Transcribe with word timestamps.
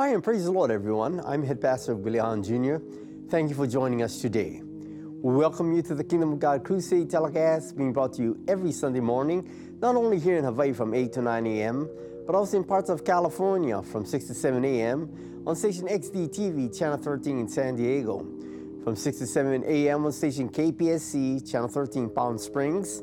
Hi, 0.00 0.14
and 0.14 0.24
praise 0.24 0.44
the 0.44 0.50
Lord, 0.50 0.70
everyone. 0.70 1.20
I'm 1.26 1.42
Head 1.42 1.60
Pastor 1.60 1.94
Billy 1.94 2.20
Jr. 2.40 2.76
Thank 3.28 3.50
you 3.50 3.54
for 3.54 3.66
joining 3.66 4.02
us 4.02 4.18
today. 4.18 4.62
We 4.64 5.34
welcome 5.34 5.74
you 5.76 5.82
to 5.82 5.94
the 5.94 6.02
Kingdom 6.02 6.32
of 6.32 6.38
God 6.38 6.64
Crusade 6.64 7.10
telecast 7.10 7.76
being 7.76 7.92
brought 7.92 8.14
to 8.14 8.22
you 8.22 8.42
every 8.48 8.72
Sunday 8.72 9.00
morning, 9.00 9.76
not 9.78 9.96
only 9.96 10.18
here 10.18 10.38
in 10.38 10.44
Hawaii 10.44 10.72
from 10.72 10.94
8 10.94 11.12
to 11.12 11.20
9 11.20 11.46
a.m., 11.46 11.90
but 12.26 12.34
also 12.34 12.56
in 12.56 12.64
parts 12.64 12.88
of 12.88 13.04
California 13.04 13.82
from 13.82 14.06
6 14.06 14.24
to 14.24 14.32
7 14.32 14.64
a.m. 14.64 15.42
on 15.46 15.54
station 15.54 15.86
XD 15.86 16.34
TV, 16.34 16.74
Channel 16.78 16.96
13 16.96 17.38
in 17.38 17.46
San 17.46 17.76
Diego, 17.76 18.20
from 18.82 18.96
6 18.96 19.18
to 19.18 19.26
7 19.26 19.62
a.m. 19.66 20.06
on 20.06 20.12
station 20.12 20.48
KPSC, 20.48 21.46
Channel 21.52 21.68
13 21.68 22.08
Palm 22.08 22.38
Springs, 22.38 23.02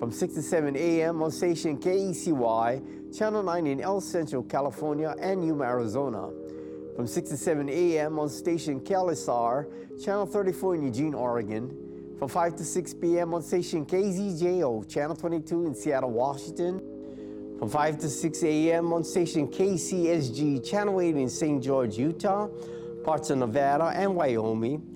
from 0.00 0.10
6 0.10 0.32
to 0.32 0.42
7 0.42 0.76
a.m. 0.76 1.22
on 1.22 1.30
station 1.30 1.76
KECY, 1.76 3.14
Channel 3.14 3.42
9 3.42 3.66
in 3.66 3.80
El 3.82 4.00
Centro, 4.00 4.42
California, 4.42 5.14
and 5.20 5.44
Yuma, 5.44 5.64
Arizona. 5.64 6.30
From 6.96 7.06
6 7.06 7.28
to 7.28 7.36
7 7.36 7.68
a.m. 7.68 8.18
on 8.18 8.30
station 8.30 8.80
KLSR, 8.80 10.02
Channel 10.02 10.24
34 10.24 10.76
in 10.76 10.82
Eugene, 10.84 11.12
Oregon. 11.12 12.16
From 12.18 12.28
5 12.28 12.56
to 12.56 12.64
6 12.64 12.94
p.m. 12.94 13.34
on 13.34 13.42
station 13.42 13.84
KZJO, 13.84 14.88
Channel 14.88 15.16
22 15.16 15.66
in 15.66 15.74
Seattle, 15.74 16.10
Washington. 16.10 16.78
From 17.58 17.68
5 17.68 17.98
to 17.98 18.08
6 18.08 18.42
a.m. 18.42 18.94
on 18.94 19.04
station 19.04 19.48
KCSG, 19.48 20.66
Channel 20.66 20.98
8 20.98 21.16
in 21.16 21.28
St. 21.28 21.62
George, 21.62 21.98
Utah, 21.98 22.48
parts 23.04 23.28
of 23.28 23.36
Nevada, 23.36 23.92
and 23.94 24.14
Wyoming 24.14 24.89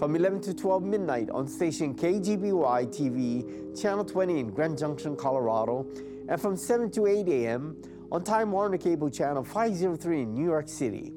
from 0.00 0.16
11 0.16 0.40
to 0.40 0.54
12 0.54 0.82
midnight 0.82 1.28
on 1.28 1.46
station 1.46 1.94
KGBY 1.94 2.86
TV, 2.86 3.78
Channel 3.78 4.02
20 4.02 4.40
in 4.40 4.50
Grand 4.50 4.78
Junction, 4.78 5.14
Colorado, 5.14 5.86
and 6.26 6.40
from 6.40 6.56
7 6.56 6.90
to 6.92 7.06
8 7.06 7.28
a.m. 7.28 7.76
on 8.10 8.24
Time 8.24 8.50
Warner 8.50 8.78
Cable 8.78 9.10
Channel 9.10 9.44
503 9.44 10.22
in 10.22 10.32
New 10.34 10.46
York 10.46 10.70
City. 10.70 11.12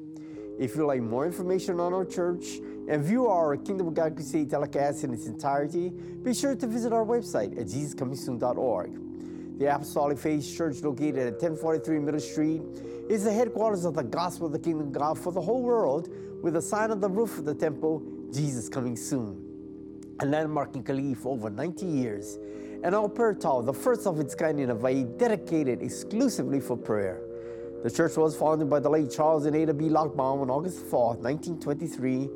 If 0.58 0.76
you'd 0.76 0.84
like 0.84 1.00
more 1.00 1.24
information 1.24 1.80
on 1.80 1.94
our 1.94 2.04
church 2.04 2.44
and 2.86 3.02
view 3.02 3.26
our 3.26 3.56
Kingdom 3.56 3.88
of 3.88 3.94
God 3.94 4.16
Crusade 4.16 4.50
telecast 4.50 5.02
in 5.02 5.14
its 5.14 5.28
entirety, 5.28 5.88
be 5.88 6.34
sure 6.34 6.54
to 6.54 6.66
visit 6.66 6.92
our 6.92 7.06
website 7.06 7.58
at 7.58 7.68
jesuscomingsoon.org. 7.68 9.58
The 9.58 9.74
Apostolic 9.74 10.18
Faith 10.18 10.54
Church, 10.54 10.82
located 10.82 11.20
at 11.20 11.32
1043 11.40 12.00
Middle 12.00 12.20
Street, 12.20 12.60
is 13.08 13.24
the 13.24 13.32
headquarters 13.32 13.86
of 13.86 13.94
the 13.94 14.04
gospel 14.04 14.44
of 14.44 14.52
the 14.52 14.58
kingdom 14.58 14.88
of 14.88 14.92
God 14.92 15.18
for 15.18 15.32
the 15.32 15.40
whole 15.40 15.62
world, 15.62 16.10
with 16.42 16.56
a 16.56 16.62
sign 16.62 16.90
on 16.90 17.00
the 17.00 17.08
roof 17.08 17.38
of 17.38 17.46
the 17.46 17.54
temple 17.54 18.02
Jesus 18.34 18.68
coming 18.68 18.96
soon. 18.96 20.16
A 20.20 20.26
landmark 20.26 20.74
in 20.74 20.82
Kalihi 20.82 21.16
for 21.16 21.32
over 21.32 21.50
90 21.50 21.86
years, 21.86 22.38
and 22.82 23.14
prayer 23.14 23.34
tower, 23.34 23.62
the 23.62 23.72
first 23.72 24.06
of 24.06 24.18
its 24.18 24.34
kind 24.34 24.58
in 24.58 24.68
Hawaii, 24.68 25.04
dedicated 25.04 25.80
exclusively 25.80 26.60
for 26.60 26.76
prayer. 26.76 27.20
The 27.82 27.90
church 27.90 28.16
was 28.16 28.36
founded 28.36 28.68
by 28.68 28.80
the 28.80 28.90
late 28.90 29.10
Charles 29.10 29.46
and 29.46 29.54
Ada 29.54 29.72
B. 29.74 29.86
Lochbaum 29.86 30.42
on 30.42 30.50
August 30.50 30.80
4, 30.86 31.16
1923, 31.16 32.28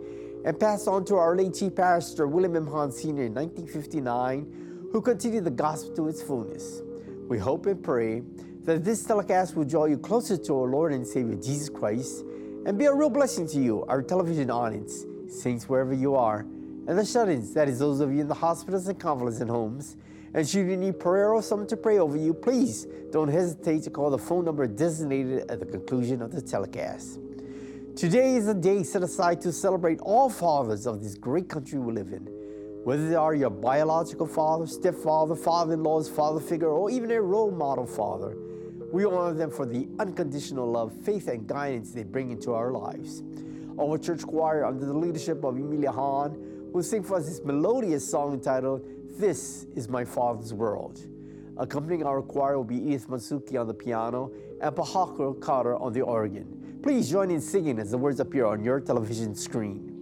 and 0.44 0.58
passed 0.58 0.86
on 0.88 1.04
to 1.06 1.16
our 1.16 1.36
late 1.36 1.54
chief 1.54 1.74
pastor, 1.74 2.26
William 2.26 2.54
M. 2.56 2.66
Hahn 2.66 2.92
Sr. 2.92 3.24
in 3.24 3.34
1959, 3.34 4.88
who 4.92 5.00
continued 5.00 5.44
the 5.44 5.50
gospel 5.50 5.94
to 5.96 6.08
its 6.08 6.22
fullness. 6.22 6.82
We 7.28 7.38
hope 7.38 7.66
and 7.66 7.82
pray 7.82 8.22
that 8.64 8.84
this 8.84 9.04
telecast 9.04 9.56
will 9.56 9.64
draw 9.64 9.86
you 9.86 9.98
closer 9.98 10.36
to 10.36 10.60
our 10.60 10.68
Lord 10.68 10.92
and 10.92 11.06
Savior 11.06 11.36
Jesus 11.36 11.68
Christ 11.68 12.24
and 12.66 12.78
be 12.78 12.84
a 12.86 12.94
real 12.94 13.10
blessing 13.10 13.48
to 13.48 13.60
you, 13.60 13.84
our 13.86 14.02
television 14.02 14.50
audience 14.50 15.04
saints 15.28 15.68
wherever 15.68 15.94
you 15.94 16.14
are, 16.14 16.40
and 16.40 16.98
the 16.98 17.04
shut-ins, 17.04 17.52
that 17.54 17.68
is 17.68 17.78
those 17.78 18.00
of 18.00 18.12
you 18.12 18.20
in 18.20 18.28
the 18.28 18.34
hospitals 18.34 18.88
and 18.88 18.98
convalescent 18.98 19.50
homes. 19.50 19.96
And 20.34 20.46
should 20.46 20.66
you 20.66 20.76
need 20.76 20.98
prayer 20.98 21.32
or 21.32 21.42
someone 21.42 21.68
to 21.68 21.76
pray 21.76 21.98
over 21.98 22.16
you, 22.16 22.34
please 22.34 22.86
don't 23.10 23.28
hesitate 23.28 23.82
to 23.84 23.90
call 23.90 24.10
the 24.10 24.18
phone 24.18 24.44
number 24.44 24.66
designated 24.66 25.50
at 25.50 25.60
the 25.60 25.66
conclusion 25.66 26.22
of 26.22 26.32
the 26.32 26.42
telecast. 26.42 27.18
Today 27.96 28.36
is 28.36 28.46
a 28.46 28.54
day 28.54 28.82
set 28.82 29.02
aside 29.02 29.40
to 29.42 29.52
celebrate 29.52 30.00
all 30.00 30.30
fathers 30.30 30.86
of 30.86 31.02
this 31.02 31.14
great 31.14 31.48
country 31.48 31.78
we 31.78 31.92
live 31.92 32.12
in. 32.12 32.26
Whether 32.84 33.08
they 33.08 33.16
are 33.16 33.34
your 33.34 33.50
biological 33.50 34.26
father, 34.26 34.66
stepfather, 34.66 35.34
father-in-law's 35.34 36.08
father 36.08 36.40
figure, 36.40 36.68
or 36.68 36.90
even 36.90 37.10
a 37.10 37.20
role 37.20 37.50
model 37.50 37.86
father, 37.86 38.36
we 38.92 39.04
honor 39.04 39.34
them 39.34 39.50
for 39.50 39.66
the 39.66 39.88
unconditional 39.98 40.70
love, 40.70 40.92
faith, 41.04 41.28
and 41.28 41.46
guidance 41.46 41.92
they 41.92 42.04
bring 42.04 42.30
into 42.30 42.54
our 42.54 42.70
lives. 42.70 43.22
Our 43.80 43.96
church 43.96 44.26
choir, 44.26 44.64
under 44.64 44.84
the 44.86 44.92
leadership 44.92 45.44
of 45.44 45.56
Emilia 45.56 45.92
Hahn, 45.92 46.36
will 46.72 46.82
sing 46.82 47.04
for 47.04 47.16
us 47.16 47.26
this 47.26 47.44
melodious 47.44 48.08
song 48.08 48.34
entitled, 48.34 48.84
This 49.18 49.66
is 49.76 49.88
My 49.88 50.04
Father's 50.04 50.52
World. 50.52 51.00
Accompanying 51.56 52.04
our 52.04 52.20
choir 52.20 52.56
will 52.56 52.64
be 52.64 52.76
Edith 52.76 53.08
Matsuki 53.08 53.58
on 53.58 53.68
the 53.68 53.74
piano 53.74 54.32
and 54.60 54.74
Pahako 54.74 55.40
Carter 55.40 55.76
on 55.76 55.92
the 55.92 56.00
organ. 56.00 56.80
Please 56.82 57.08
join 57.08 57.30
in 57.30 57.40
singing 57.40 57.78
as 57.78 57.92
the 57.92 57.98
words 57.98 58.18
appear 58.18 58.46
on 58.46 58.64
your 58.64 58.80
television 58.80 59.34
screen. 59.34 59.97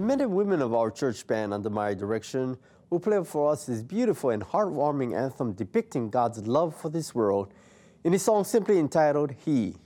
The 0.00 0.06
men 0.06 0.22
and 0.22 0.32
women 0.32 0.62
of 0.62 0.72
our 0.72 0.90
church 0.90 1.26
band 1.26 1.52
under 1.52 1.68
my 1.68 1.92
direction 1.92 2.56
will 2.88 3.00
play 3.00 3.22
for 3.22 3.52
us 3.52 3.66
this 3.66 3.82
beautiful 3.82 4.30
and 4.30 4.42
heartwarming 4.42 5.14
anthem 5.14 5.52
depicting 5.52 6.08
God's 6.08 6.46
love 6.46 6.74
for 6.74 6.88
this 6.88 7.14
world 7.14 7.52
in 8.02 8.14
a 8.14 8.18
song 8.18 8.44
simply 8.44 8.78
entitled 8.78 9.32
He. 9.44 9.76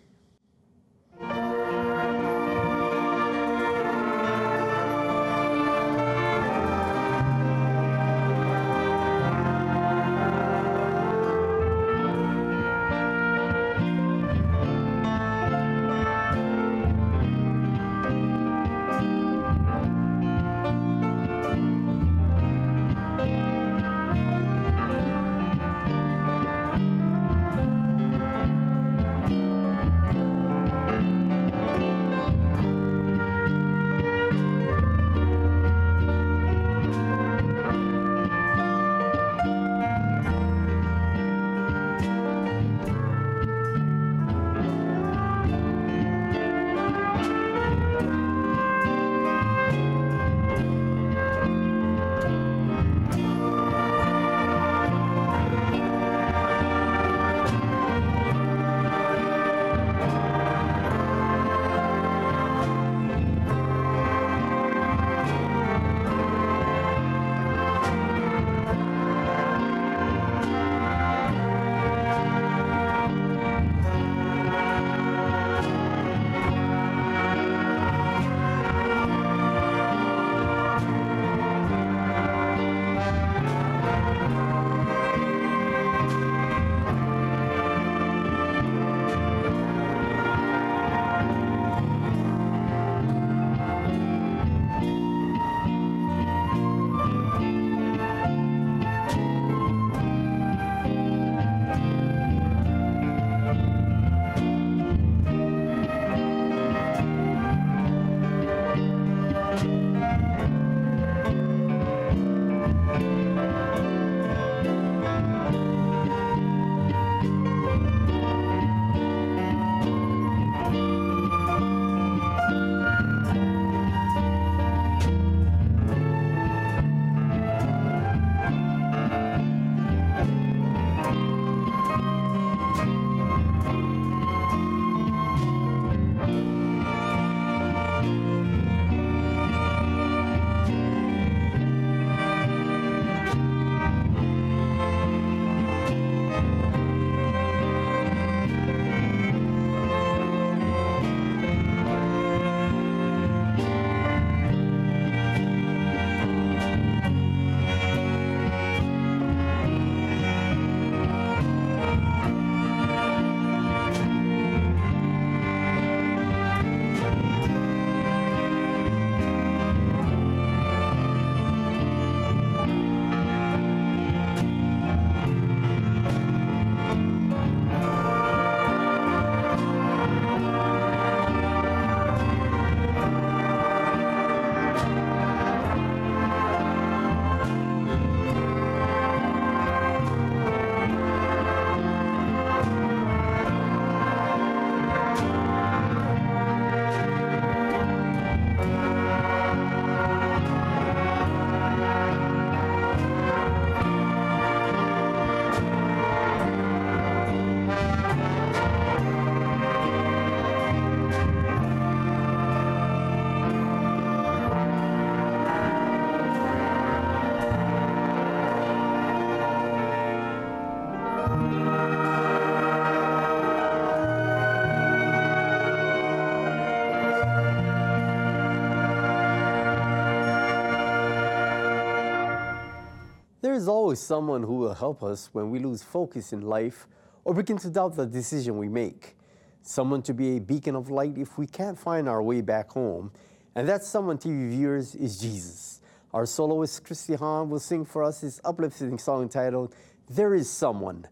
There 233.54 233.60
is 233.60 233.68
always 233.68 234.00
someone 234.00 234.42
who 234.42 234.56
will 234.56 234.74
help 234.74 235.04
us 235.04 235.30
when 235.30 235.48
we 235.48 235.60
lose 235.60 235.80
focus 235.80 236.32
in 236.32 236.40
life 236.40 236.88
or 237.22 237.34
begin 237.34 237.56
to 237.58 237.70
doubt 237.70 237.94
the 237.94 238.04
decision 238.04 238.58
we 238.58 238.68
make. 238.68 239.14
Someone 239.62 240.02
to 240.02 240.12
be 240.12 240.36
a 240.36 240.40
beacon 240.40 240.74
of 240.74 240.90
light 240.90 241.16
if 241.16 241.38
we 241.38 241.46
can't 241.46 241.78
find 241.78 242.08
our 242.08 242.20
way 242.20 242.40
back 242.40 242.70
home. 242.70 243.12
And 243.54 243.68
that 243.68 243.84
someone, 243.84 244.18
TV 244.18 244.50
viewers, 244.50 244.96
is 244.96 245.20
Jesus. 245.20 245.80
Our 246.12 246.26
soloist, 246.26 246.82
Christy 246.82 247.14
Hahn, 247.14 247.48
will 247.48 247.60
sing 247.60 247.84
for 247.84 248.02
us 248.02 248.22
his 248.22 248.40
uplifting 248.44 248.98
song 248.98 249.22
entitled, 249.22 249.72
There 250.10 250.34
Is 250.34 250.50
Someone. 250.50 251.06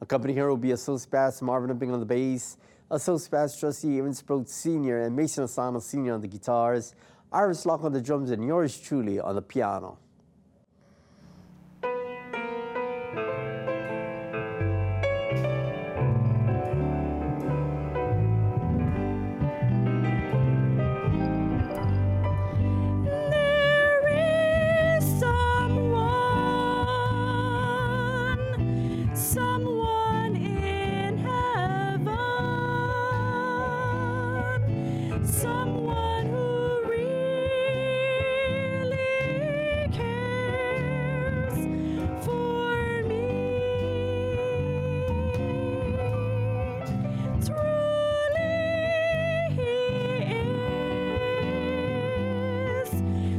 Accompanying 0.00 0.38
her 0.38 0.50
will 0.50 0.56
be 0.56 0.70
Associate 0.70 1.10
Pastor 1.10 1.46
Marvin 1.46 1.72
Upping 1.72 1.90
on 1.90 1.98
the 1.98 2.06
bass, 2.06 2.58
Associate 2.92 3.32
Pastor 3.32 3.58
Trustee 3.58 3.98
Evans 3.98 4.18
Sproat 4.18 4.48
Sr., 4.48 5.02
and 5.02 5.16
Mason 5.16 5.42
Asano 5.42 5.80
Sr. 5.80 6.14
on 6.14 6.20
the 6.20 6.28
guitars, 6.28 6.94
Iris 7.32 7.66
Locke 7.66 7.82
on 7.82 7.92
the 7.92 8.00
drums, 8.00 8.30
and 8.30 8.46
yours 8.46 8.78
truly 8.78 9.18
on 9.18 9.34
the 9.34 9.42
piano. 9.42 9.98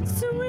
So. 0.06 0.39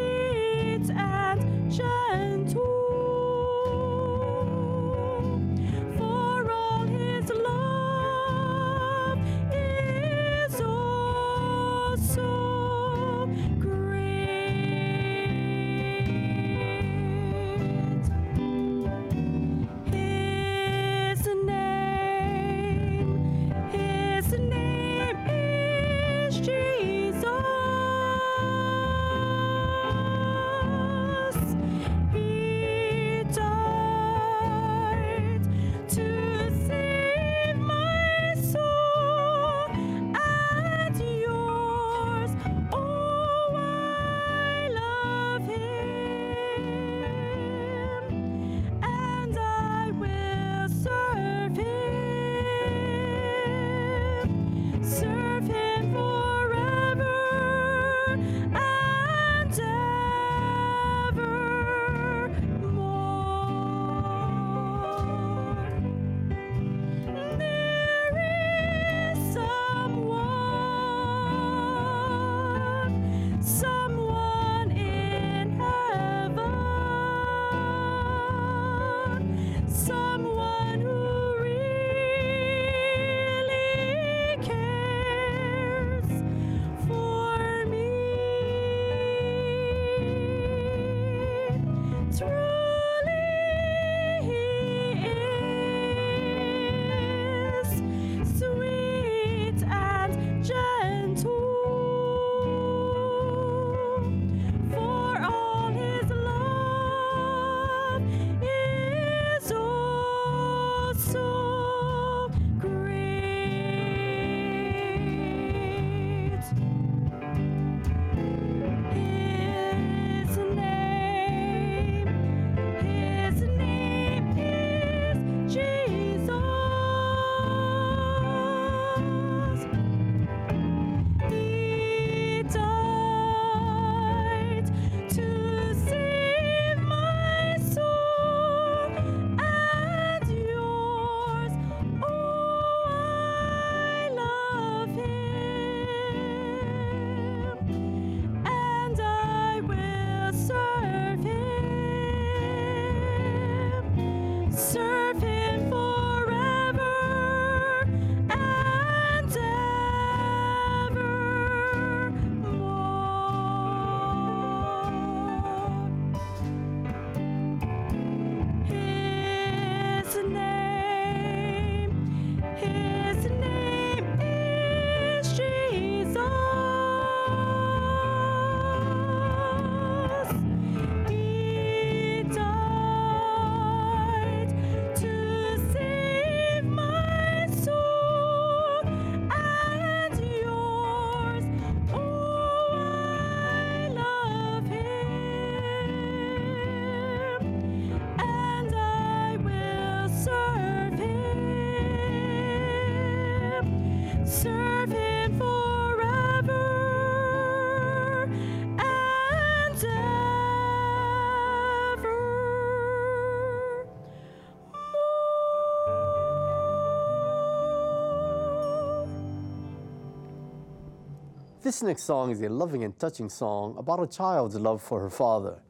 This 221.63 221.83
next 221.83 222.05
song 222.05 222.31
is 222.31 222.41
a 222.41 222.49
loving 222.49 222.83
and 222.83 222.97
touching 222.97 223.29
song 223.29 223.75
about 223.77 224.01
a 224.01 224.07
child's 224.07 224.55
love 224.55 224.81
for 224.81 224.99
her 224.99 225.11
father. 225.11 225.61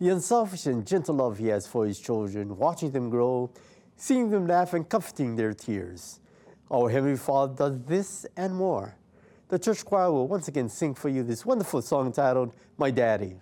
The 0.00 0.08
unselfish 0.08 0.66
and 0.66 0.84
gentle 0.84 1.14
love 1.14 1.38
he 1.38 1.46
has 1.46 1.64
for 1.64 1.86
his 1.86 2.00
children, 2.00 2.58
watching 2.58 2.90
them 2.90 3.08
grow, 3.08 3.48
seeing 3.96 4.30
them 4.30 4.48
laugh 4.48 4.74
and 4.74 4.88
comforting 4.88 5.36
their 5.36 5.54
tears. 5.54 6.18
Our 6.72 6.90
Heavenly 6.90 7.18
Father 7.18 7.54
does 7.54 7.78
this 7.84 8.26
and 8.36 8.56
more. 8.56 8.96
The 9.46 9.60
church 9.60 9.84
choir 9.84 10.10
will 10.10 10.26
once 10.26 10.48
again 10.48 10.68
sing 10.68 10.94
for 10.94 11.08
you 11.08 11.22
this 11.22 11.46
wonderful 11.46 11.82
song 11.82 12.10
titled 12.10 12.52
My 12.76 12.90
Daddy. 12.90 13.36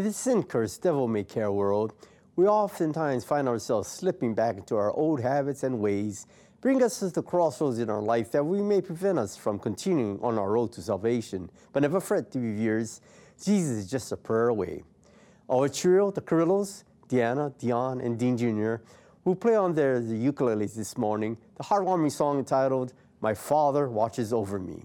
In 0.00 0.06
this 0.06 0.16
sin 0.16 0.44
cursed, 0.44 0.80
devil 0.80 1.06
may 1.06 1.24
care 1.24 1.52
world, 1.52 1.92
we 2.34 2.46
oftentimes 2.46 3.22
find 3.22 3.46
ourselves 3.46 3.86
slipping 3.86 4.32
back 4.32 4.56
into 4.56 4.74
our 4.74 4.90
old 4.90 5.20
habits 5.20 5.62
and 5.62 5.78
ways, 5.78 6.26
bring 6.62 6.82
us 6.82 7.00
to 7.00 7.10
the 7.10 7.22
crossroads 7.22 7.78
in 7.78 7.90
our 7.90 8.00
life 8.00 8.32
that 8.32 8.42
we 8.42 8.62
may 8.62 8.80
prevent 8.80 9.18
us 9.18 9.36
from 9.36 9.58
continuing 9.58 10.18
on 10.22 10.38
our 10.38 10.52
road 10.52 10.72
to 10.72 10.80
salvation. 10.80 11.50
But 11.74 11.82
never 11.82 12.00
fret, 12.00 12.30
dear 12.30 12.40
viewers, 12.40 13.02
Jesus 13.44 13.76
is 13.76 13.90
just 13.90 14.10
a 14.10 14.16
prayer 14.16 14.48
away. 14.48 14.84
Our 15.50 15.68
trio, 15.68 16.10
the 16.10 16.22
Carrillos, 16.22 16.84
Deanna, 17.10 17.52
Dion, 17.58 18.00
and 18.00 18.18
Dean 18.18 18.38
Jr., 18.38 18.76
will 19.26 19.36
play 19.36 19.54
on 19.54 19.74
their 19.74 20.00
the 20.00 20.32
ukuleles 20.32 20.76
this 20.76 20.96
morning 20.96 21.36
the 21.56 21.64
heartwarming 21.64 22.10
song 22.10 22.38
entitled 22.38 22.94
My 23.20 23.34
Father 23.34 23.90
Watches 23.90 24.32
Over 24.32 24.58
Me. 24.58 24.82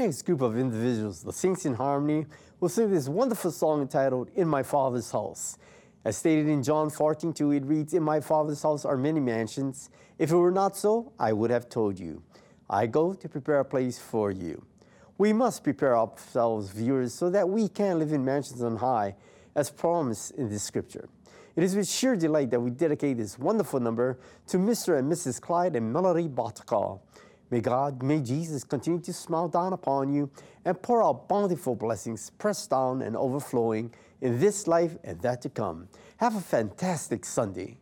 Next 0.00 0.22
group 0.22 0.40
of 0.40 0.56
individuals, 0.56 1.22
the 1.22 1.32
Saints 1.32 1.66
in 1.66 1.74
Harmony, 1.74 2.24
will 2.58 2.70
sing 2.70 2.90
this 2.90 3.06
wonderful 3.06 3.50
song 3.50 3.82
entitled 3.82 4.30
In 4.34 4.48
My 4.48 4.62
Father's 4.62 5.10
House. 5.10 5.58
As 6.06 6.16
stated 6.16 6.48
in 6.48 6.62
John 6.62 6.88
14 6.88 7.34
2, 7.34 7.52
it 7.52 7.66
reads, 7.66 7.92
In 7.92 8.02
my 8.02 8.20
Father's 8.20 8.62
house 8.62 8.86
are 8.86 8.96
many 8.96 9.20
mansions. 9.20 9.90
If 10.18 10.30
it 10.30 10.36
were 10.36 10.50
not 10.50 10.74
so, 10.74 11.12
I 11.18 11.34
would 11.34 11.50
have 11.50 11.68
told 11.68 11.98
you. 11.98 12.22
I 12.70 12.86
go 12.86 13.12
to 13.12 13.28
prepare 13.28 13.60
a 13.60 13.64
place 13.64 13.98
for 13.98 14.30
you. 14.30 14.64
We 15.18 15.34
must 15.34 15.62
prepare 15.62 15.94
ourselves, 15.94 16.70
viewers, 16.70 17.12
so 17.12 17.28
that 17.28 17.46
we 17.46 17.68
can 17.68 17.98
live 17.98 18.12
in 18.12 18.24
mansions 18.24 18.62
on 18.62 18.76
high, 18.76 19.16
as 19.54 19.68
promised 19.68 20.30
in 20.30 20.48
this 20.48 20.62
scripture. 20.62 21.10
It 21.56 21.62
is 21.62 21.76
with 21.76 21.86
sheer 21.86 22.16
delight 22.16 22.50
that 22.52 22.60
we 22.60 22.70
dedicate 22.70 23.18
this 23.18 23.38
wonderful 23.38 23.80
number 23.80 24.18
to 24.46 24.56
Mr. 24.56 24.98
and 24.98 25.12
Mrs. 25.12 25.42
Clyde 25.42 25.76
and 25.76 25.92
Melody 25.92 26.26
Botakal. 26.26 27.00
May 27.50 27.60
God, 27.60 28.00
may 28.02 28.20
Jesus 28.20 28.62
continue 28.62 29.00
to 29.00 29.12
smile 29.12 29.48
down 29.48 29.72
upon 29.72 30.12
you 30.12 30.30
and 30.64 30.80
pour 30.80 31.02
out 31.02 31.28
bountiful 31.28 31.74
blessings, 31.74 32.30
pressed 32.38 32.70
down 32.70 33.02
and 33.02 33.16
overflowing 33.16 33.92
in 34.20 34.38
this 34.38 34.68
life 34.68 34.96
and 35.02 35.20
that 35.22 35.42
to 35.42 35.48
come. 35.48 35.88
Have 36.18 36.36
a 36.36 36.40
fantastic 36.40 37.24
Sunday. 37.24 37.79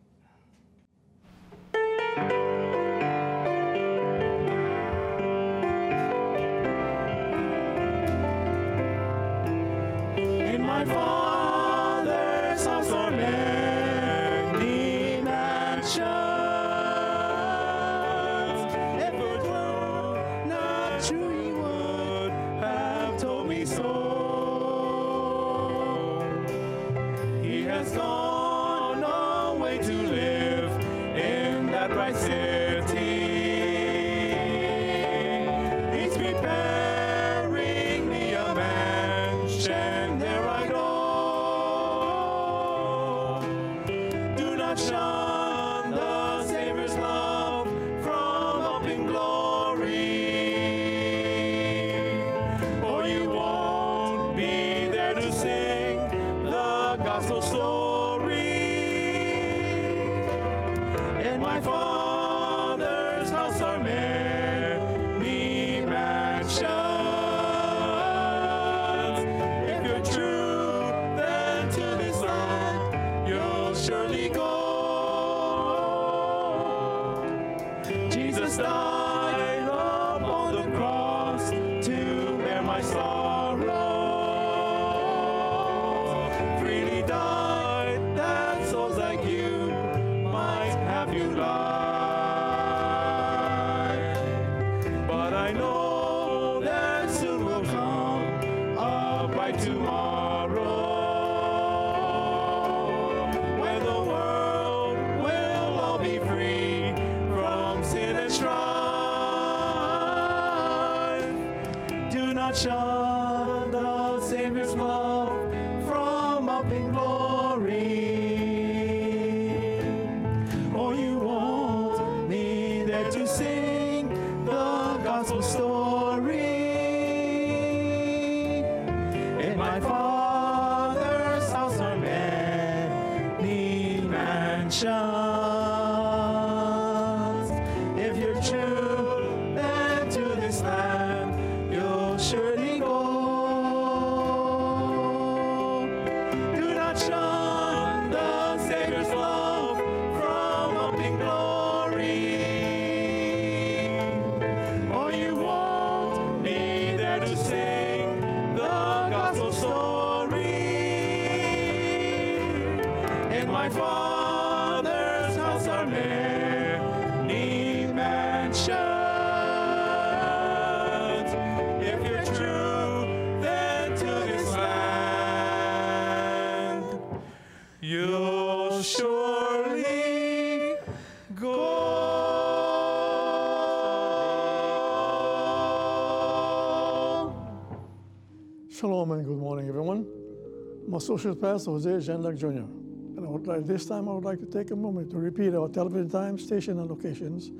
Associate 190.99 191.39
Pastor 191.39 191.71
Jose 191.71 192.11
Jandak 192.11 192.37
Jr. 192.37 192.67
And 193.15 193.25
I 193.25 193.29
would 193.29 193.47
like, 193.47 193.65
this 193.65 193.85
time 193.85 194.09
I 194.09 194.13
would 194.13 194.25
like 194.25 194.39
to 194.41 194.45
take 194.45 194.71
a 194.71 194.75
moment 194.75 195.09
to 195.11 195.17
repeat 195.17 195.55
our 195.55 195.69
television 195.69 196.09
time, 196.09 196.37
station, 196.37 196.77
and 196.77 196.89
locations. 196.89 197.51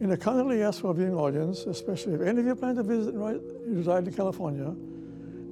In 0.00 0.12
a 0.12 0.16
kindly 0.16 0.62
ask 0.62 0.80
for 0.80 0.94
viewing 0.94 1.16
audience, 1.16 1.66
especially 1.66 2.14
if 2.14 2.20
any 2.20 2.40
of 2.40 2.46
you 2.46 2.54
plan 2.54 2.76
to 2.76 2.84
visit 2.84 3.12
right, 3.14 3.40
reside 3.66 4.06
in 4.06 4.14
California, 4.14 4.72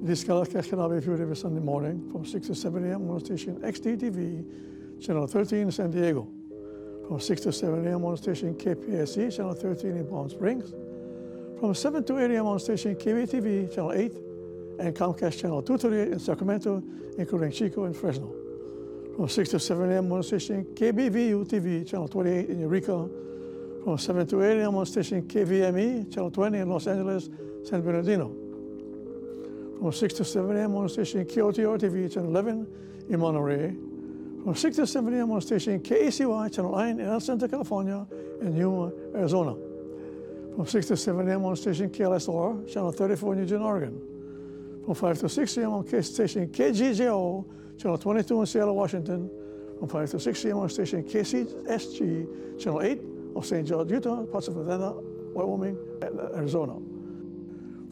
this 0.01 0.23
telecast 0.23 0.69
cannot 0.69 0.91
be 0.91 0.99
viewed 0.99 1.19
every 1.19 1.35
Sunday 1.35 1.59
morning 1.59 2.09
from 2.09 2.25
6 2.25 2.47
to 2.47 2.55
7 2.55 2.89
a.m. 2.89 3.09
on 3.09 3.19
station 3.19 3.57
XDTV, 3.57 5.05
channel 5.05 5.27
13 5.27 5.59
in 5.59 5.71
San 5.71 5.91
Diego. 5.91 6.25
From 7.09 7.19
6 7.19 7.41
to 7.41 7.51
7 7.51 7.85
a.m. 7.85 8.05
on 8.05 8.15
station 8.15 8.55
KPSC, 8.55 9.35
channel 9.35 9.53
13 9.53 9.97
in 9.97 10.07
Palm 10.07 10.29
Springs. 10.29 10.71
From 11.59 11.75
7 11.75 12.01
to 12.05 12.17
8 12.19 12.31
a.m. 12.31 12.45
on 12.45 12.59
station 12.59 12.95
KVTV, 12.95 13.75
channel 13.75 13.91
8, 13.91 14.32
and 14.79 14.95
Comcast 14.95 15.39
channel 15.39 15.61
238 15.61 16.13
in 16.13 16.19
Sacramento, 16.19 16.83
including 17.17 17.51
Chico 17.51 17.85
and 17.85 17.95
Fresno. 17.95 18.33
From 19.15 19.29
6 19.29 19.49
to 19.49 19.59
7 19.59 19.91
a.m. 19.91 20.11
on 20.11 20.23
station 20.23 20.65
KBVU 20.73 21.45
TV, 21.45 21.87
channel 21.87 22.07
28 22.07 22.49
in 22.49 22.59
Eureka. 22.59 23.07
From 23.83 23.97
7 23.97 24.25
to 24.27 24.41
8 24.41 24.59
a.m. 24.59 24.75
on 24.75 24.85
station 24.85 25.21
KVME, 25.23 26.11
channel 26.13 26.31
20 26.31 26.57
in 26.57 26.69
Los 26.69 26.87
Angeles, 26.87 27.29
San 27.63 27.81
Bernardino. 27.81 28.33
From 29.79 29.91
6 29.91 30.13
to 30.15 30.25
7 30.25 30.57
a.m. 30.57 30.75
on 30.75 30.89
station 30.89 31.25
KOTR 31.25 31.77
TV, 31.77 32.11
channel 32.11 32.29
11 32.29 32.67
in 33.09 33.19
Monterey. 33.19 33.75
From 34.43 34.55
6 34.55 34.75
to 34.77 34.87
7 34.87 35.13
a.m. 35.13 35.31
on 35.31 35.41
station 35.41 35.79
KECY, 35.79 36.53
channel 36.53 36.71
9 36.71 36.99
in 36.99 37.05
El 37.05 37.19
Centro, 37.19 37.47
California, 37.47 38.07
and 38.41 38.57
Yuma, 38.57 38.91
Arizona. 39.13 39.55
From 40.55 40.65
6 40.65 40.87
to 40.87 40.97
7 40.97 41.29
a.m. 41.29 41.45
on 41.45 41.55
station 41.55 41.89
KLSR, 41.89 42.73
channel 42.73 42.91
34 42.91 43.33
in 43.33 43.39
Eugene, 43.39 43.61
Oregon. 43.61 44.12
From 44.85 44.95
5 44.95 45.19
to 45.19 45.29
6 45.29 45.57
a.m. 45.57 45.69
on 45.71 46.03
station 46.03 46.47
KZJO, 46.47 47.79
channel 47.79 47.97
22 47.97 48.39
in 48.41 48.45
Seattle, 48.45 48.75
Washington. 48.75 49.29
From 49.79 49.87
5 49.87 50.11
to 50.11 50.19
6 50.19 50.45
a.m. 50.45 50.57
on 50.57 50.69
station 50.69 51.03
KCSG, 51.03 52.59
channel 52.59 52.81
8 52.81 53.01
of 53.35 53.45
St. 53.45 53.67
George, 53.67 53.91
Utah, 53.91 54.25
parts 54.25 54.47
of 54.47 54.57
Nevada, 54.57 54.93
Wyoming, 55.33 55.77
and 56.01 56.19
Arizona. 56.35 56.73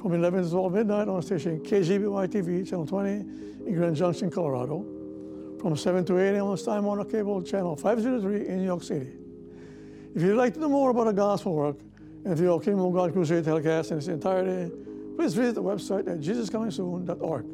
from 0.02 0.14
11 0.14 0.44
to 0.44 0.50
12 0.50 0.74
midnight 0.74 1.08
on 1.08 1.22
station 1.22 1.60
KGBY 1.60 2.28
TV, 2.28 2.68
Channel 2.68 2.86
20 2.86 3.10
in 3.12 3.74
Grand 3.74 3.96
Junction, 3.96 4.30
Colorado. 4.30 4.86
From 5.60 5.76
7 5.78 6.04
to 6.06 6.18
8 6.18 6.36
a.m. 6.36 6.46
on 6.46 6.58
Time 6.58 6.84
Warner 6.84 7.06
Cable, 7.06 7.42
Channel 7.44 7.76
503 7.76 8.48
in 8.48 8.58
New 8.58 8.66
York 8.66 8.84
City. 8.84 9.12
If 10.16 10.22
you'd 10.22 10.36
like 10.36 10.56
to 10.56 10.60
know 10.60 10.70
more 10.70 10.90
about 10.90 11.08
our 11.08 11.14
gospel 11.14 11.54
work 11.54 11.78
and 12.26 12.36
the 12.36 12.60
Kingdom 12.60 12.82
of 12.82 12.94
God 12.94 13.14
Crusade 13.14 13.46
telecast 13.46 13.92
in 13.92 14.00
its 14.00 14.08
entirety, 14.08 14.72
please 15.16 15.34
visit 15.34 15.56
the 15.56 15.64
website 15.64 16.08
at 16.08 16.20
jesuscomingsoon.org. 16.20 17.46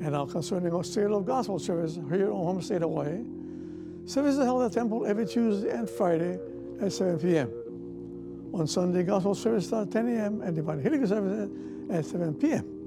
And 0.00 0.12
now 0.12 0.26
concerning 0.26 0.72
our 0.72 0.84
State 0.84 1.06
of 1.06 1.26
Gospel 1.26 1.58
service 1.58 1.98
here 2.10 2.30
on 2.30 2.44
Home 2.44 2.62
State, 2.62 2.82
Hawaii, 2.82 3.24
service 4.06 4.34
is 4.34 4.44
held 4.44 4.62
at 4.62 4.72
the 4.72 4.80
Temple 4.80 5.06
every 5.06 5.26
Tuesday 5.26 5.70
and 5.70 5.90
Friday 5.90 6.38
at 6.80 6.92
7 6.92 7.18
p.m. 7.18 7.50
On 8.54 8.66
Sunday, 8.66 9.02
Gospel 9.02 9.34
service 9.34 9.66
starts 9.66 9.88
at 9.88 10.04
10 10.04 10.16
a.m. 10.16 10.40
and 10.42 10.54
Divine 10.54 10.80
Healing 10.80 11.06
service 11.06 11.50
at 11.90 12.04
7 12.04 12.34
p.m. 12.34 12.78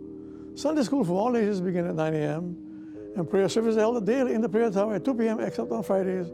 Sunday 0.55 0.83
school 0.83 1.03
for 1.03 1.13
all 1.13 1.35
ages 1.35 1.61
begins 1.61 1.89
at 1.89 1.95
9 1.95 2.13
a.m. 2.13 2.57
and 3.15 3.29
prayer 3.29 3.49
service 3.49 3.71
is 3.71 3.77
held 3.77 4.05
daily 4.05 4.33
in 4.33 4.41
the 4.41 4.49
prayer 4.49 4.69
tower 4.69 4.95
at 4.95 5.05
2 5.05 5.13
p.m. 5.15 5.39
except 5.39 5.71
on 5.71 5.83
Fridays 5.83 6.27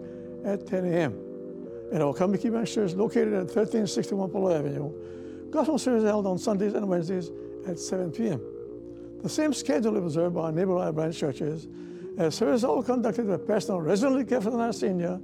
at 0.45 0.65
10 0.65 0.86
a.m. 0.86 1.13
And 1.91 2.04
our 2.04 2.13
Kamiki 2.13 2.52
Church 2.71 2.93
located 2.93 3.34
at 3.34 3.45
1361 3.45 4.30
Polo 4.30 4.56
Avenue, 4.56 4.91
Gospel 5.51 5.77
service 5.77 6.03
held 6.03 6.27
on 6.27 6.38
Sundays 6.38 6.73
and 6.73 6.88
Wednesdays 6.88 7.31
at 7.67 7.79
7 7.79 8.12
p.m. 8.12 8.41
The 9.23 9.29
same 9.29 9.53
schedule 9.53 9.97
observed 9.97 10.36
by 10.36 10.51
neighborhood 10.51 10.93
branch 10.95 11.17
churches, 11.17 11.67
as 12.17 12.36
services 12.36 12.63
all 12.63 12.83
conducted 12.83 13.27
by 13.27 13.38
Pastor 13.38 13.77
Resident 13.77 14.29
Kefana 14.29 14.73
Sr. 14.73 15.19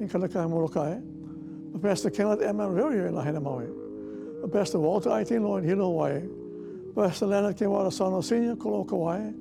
in 0.00 0.08
Kalakai, 0.08 0.48
Molokai, 0.48 0.98
Pastor 1.80 2.10
Kenneth 2.10 2.42
M. 2.42 2.58
Riviere 2.58 3.08
in 3.08 3.14
Lahaina, 3.14 3.40
Maui, 3.40 3.66
Pastor 4.50 4.78
Walter 4.78 5.10
I. 5.10 5.24
T. 5.24 5.34
in 5.36 5.42
Hilo, 5.42 5.84
Hawaii, 5.84 6.22
Pastor 6.94 7.26
Leonard 7.26 7.56
Kewara 7.56 7.92
Sano 7.92 8.20
Sr., 8.20 8.56
Kolo, 8.56 8.84
Kauai, 8.84 9.32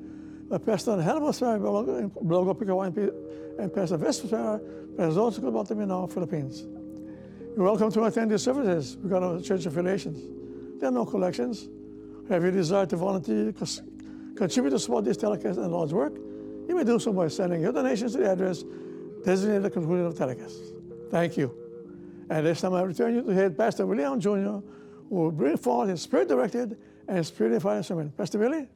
Pastor 0.66 1.02
Hannibal 1.02 1.34
Sparrow, 1.34 2.10
Blogo, 2.24 2.56
Pikawa, 2.56 2.86
and 3.60 3.74
Pastor 3.74 3.98
Vesper 3.98 4.28
Sparrow, 4.28 4.60
Pastor 4.96 5.20
Zoto 5.20 5.52
Baltimore, 5.52 6.08
Philippines. 6.08 6.66
You're 7.58 7.66
welcome 7.66 7.92
to 7.92 8.04
attend 8.04 8.30
these 8.30 8.44
services 8.44 8.98
regarding 9.02 9.42
church 9.42 9.66
affiliations. 9.66 10.20
There 10.80 10.90
are 10.90 10.92
no 10.92 11.08
collections. 11.08 11.68
Have 12.30 12.44
you 12.44 12.52
desire 12.52 12.86
to 12.86 12.96
volunteer, 12.96 13.52
contribute 14.36 14.70
to 14.70 14.78
support 14.78 15.06
this 15.06 15.18
telecast 15.18 15.58
and 15.58 15.72
Lord's 15.72 15.92
work? 15.92 16.14
You 16.68 16.76
may 16.76 16.84
do 16.84 17.00
so 17.00 17.12
by 17.12 17.30
sending 17.30 17.62
your 17.62 17.72
donations 17.72 18.12
to 18.12 18.20
the 18.20 18.32
address 18.32 18.64
designated 19.26 19.56
at 19.56 19.64
the 19.64 19.70
conclusion 19.72 20.06
of 20.06 20.14
the 20.14 20.20
telecast. 20.20 20.56
Thank 21.10 21.36
you. 21.36 21.52
And 22.30 22.46
this 22.46 22.62
time 22.62 22.76
I 22.76 22.84
return 22.84 23.16
you 23.16 23.24
to 23.24 23.34
head 23.34 23.58
Pastor 23.58 23.88
William 23.88 24.20
Jr., 24.20 24.30
who 24.30 24.62
will 25.10 25.32
bring 25.32 25.58
forth 25.58 25.90
his 25.90 26.04
spirit-directed 26.04 26.78
and 27.08 27.26
spirit-inspired 27.26 27.84
sermon. 27.84 28.12
Pastor 28.12 28.38
Willie? 28.38 28.68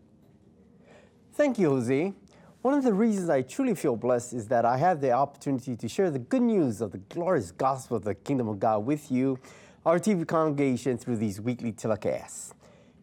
Thank 1.34 1.60
you, 1.60 1.70
Jose. 1.70 2.14
One 2.62 2.76
of 2.76 2.84
the 2.84 2.94
reasons 2.94 3.28
I 3.28 3.42
truly 3.42 3.74
feel 3.74 3.96
blessed 3.96 4.34
is 4.34 4.48
that 4.50 4.66
I 4.66 4.78
have 4.78 5.02
the 5.02 5.14
opportunity 5.14 5.76
to 5.76 5.88
share 5.88 6.12
the 6.12 6.20
good 6.20 6.44
news 6.44 6.80
of 6.80 6.92
the 6.92 7.00
glorious 7.00 7.50
gospel 7.50 7.98
of 7.98 8.04
the 8.04 8.14
kingdom 8.14 8.48
of 8.48 8.60
God 8.60 8.86
with 8.86 9.12
you, 9.12 9.40
our 9.84 9.98
TV 9.98 10.28
congregation, 10.28 11.00
through 11.00 11.18
these 11.18 11.42
weekly 11.42 11.72
telecasts. 11.72 12.54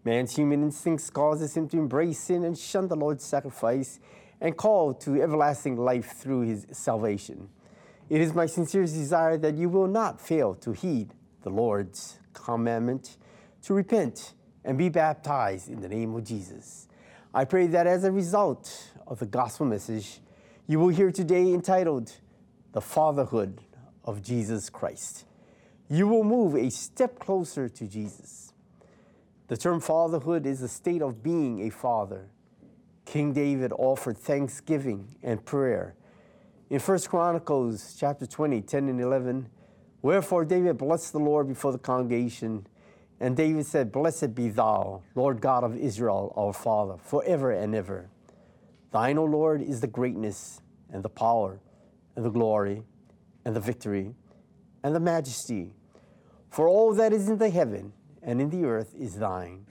Man's 0.05 0.37
human 0.37 0.63
instincts 0.63 1.11
causes 1.11 1.57
him 1.57 1.69
to 1.71 1.77
embrace 1.77 2.21
sin 2.21 2.45
and 2.45 2.57
shun 2.57 2.87
the 2.87 2.95
Lord's 2.95 3.25
sacrifice 3.25 3.99
and 4.41 4.57
call 4.57 4.95
to 4.95 5.21
everlasting 5.21 5.77
life 5.77 6.13
through 6.13 6.43
his 6.43 6.65
salvation. 6.71 7.49
It 8.09 8.21
is 8.21 8.35
my 8.35 8.47
sincerest 8.47 8.95
desire 8.95 9.37
that 9.39 9.57
you 9.57 9.69
will 9.69 9.89
not 9.89 10.21
fail 10.21 10.55
to 10.55 10.71
heed 10.71 11.15
the 11.43 11.51
Lord's 11.51 12.21
commandment 12.33 13.17
to 13.63 13.75
repent 13.75 14.35
and 14.65 14.79
be 14.79 14.89
baptized 14.89 15.69
in 15.69 15.81
the 15.81 15.89
name 15.89 16.15
of 16.15 16.23
Jesus. 16.23 16.87
I 17.35 17.45
pray 17.45 17.67
that 17.67 17.89
as 17.89 18.05
a 18.05 18.13
result 18.13 18.93
of 19.09 19.19
the 19.19 19.27
gospel 19.27 19.67
message 19.67 20.21
you 20.67 20.79
will 20.79 20.89
hear 20.89 21.11
today 21.11 21.51
entitled 21.55 22.13
The 22.73 22.83
Fatherhood 22.83 23.63
of 24.05 24.23
Jesus 24.23 24.69
Christ, 24.69 25.25
you 25.89 26.07
will 26.07 26.25
move 26.25 26.55
a 26.55 26.71
step 26.71 27.19
closer 27.19 27.71
to 27.71 27.87
Jesus. 27.87 28.53
The 29.47 29.57
term 29.57 29.81
fatherhood 29.81 30.45
is 30.45 30.61
a 30.61 30.69
state 30.69 31.01
of 31.01 31.23
being 31.23 31.67
a 31.67 31.71
father. 31.71 32.29
King 33.07 33.33
David 33.33 33.73
offered 33.73 34.19
thanksgiving 34.19 35.17
and 35.23 35.43
prayer. 35.43 35.95
In 36.69 36.79
1 36.79 36.99
Chronicles 37.01 37.97
chapter 37.99 38.27
20, 38.27 38.61
10 38.61 38.89
and 38.91 39.01
11, 39.01 39.49
wherefore 40.03 40.45
David 40.45 40.77
blessed 40.77 41.15
the 41.15 41.19
Lord 41.19 41.49
before 41.49 41.73
the 41.73 41.79
congregation, 41.79 42.67
and 43.19 43.35
David 43.35 43.65
said, 43.65 43.91
Blessed 43.91 44.35
be 44.35 44.51
thou, 44.51 45.01
Lord 45.15 45.41
God 45.41 45.65
of 45.65 45.75
Israel, 45.75 46.35
our 46.37 46.53
Father, 46.53 46.99
forever 46.99 47.51
and 47.51 47.75
ever. 47.75 48.11
Thine, 48.91 49.19
O 49.19 49.25
Lord, 49.25 49.63
is 49.63 49.81
the 49.81 49.87
greatness 49.87 50.61
and 50.91 51.03
the 51.03 51.11
power 51.11 51.61
and 52.17 52.25
the 52.25 52.31
glory 52.31 52.83
and 53.45 53.55
the 53.55 53.61
victory 53.61 54.15
and 54.83 54.95
the 54.95 55.01
majesty. 55.01 55.73
For 56.51 56.67
all 56.67 56.95
that 56.95 57.13
is 57.13 57.29
in 57.29 57.39
the 57.39 57.51
heaven 57.51 57.93
and 58.23 58.41
in 58.41 58.51
the 58.51 58.65
earth 58.65 58.95
is 58.99 59.17
thine. 59.17 59.67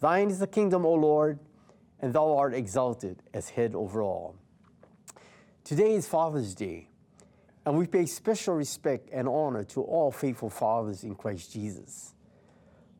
Thine 0.00 0.30
is 0.30 0.38
the 0.38 0.46
kingdom, 0.46 0.86
O 0.86 0.94
Lord, 0.94 1.38
and 2.00 2.12
thou 2.12 2.36
art 2.36 2.54
exalted 2.54 3.22
as 3.34 3.50
head 3.50 3.74
over 3.74 4.02
all. 4.02 4.36
Today 5.64 5.94
is 5.94 6.08
Father's 6.08 6.54
Day, 6.54 6.88
and 7.64 7.78
we 7.78 7.86
pay 7.86 8.06
special 8.06 8.54
respect 8.54 9.08
and 9.12 9.28
honor 9.28 9.62
to 9.64 9.82
all 9.82 10.10
faithful 10.10 10.50
fathers 10.50 11.04
in 11.04 11.14
Christ 11.14 11.52
Jesus. 11.52 12.14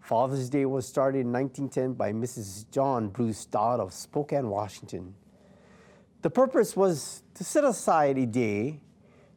Father's 0.00 0.48
Day 0.48 0.64
was 0.64 0.86
started 0.86 1.20
in 1.20 1.32
1910 1.32 1.94
by 1.94 2.12
Mrs. 2.12 2.70
John 2.70 3.08
Bruce 3.08 3.44
Dodd 3.46 3.80
of 3.80 3.92
Spokane, 3.92 4.48
Washington. 4.48 5.14
The 6.22 6.30
purpose 6.30 6.76
was 6.76 7.22
to 7.34 7.44
set 7.44 7.64
aside 7.64 8.16
a 8.16 8.26
day 8.26 8.80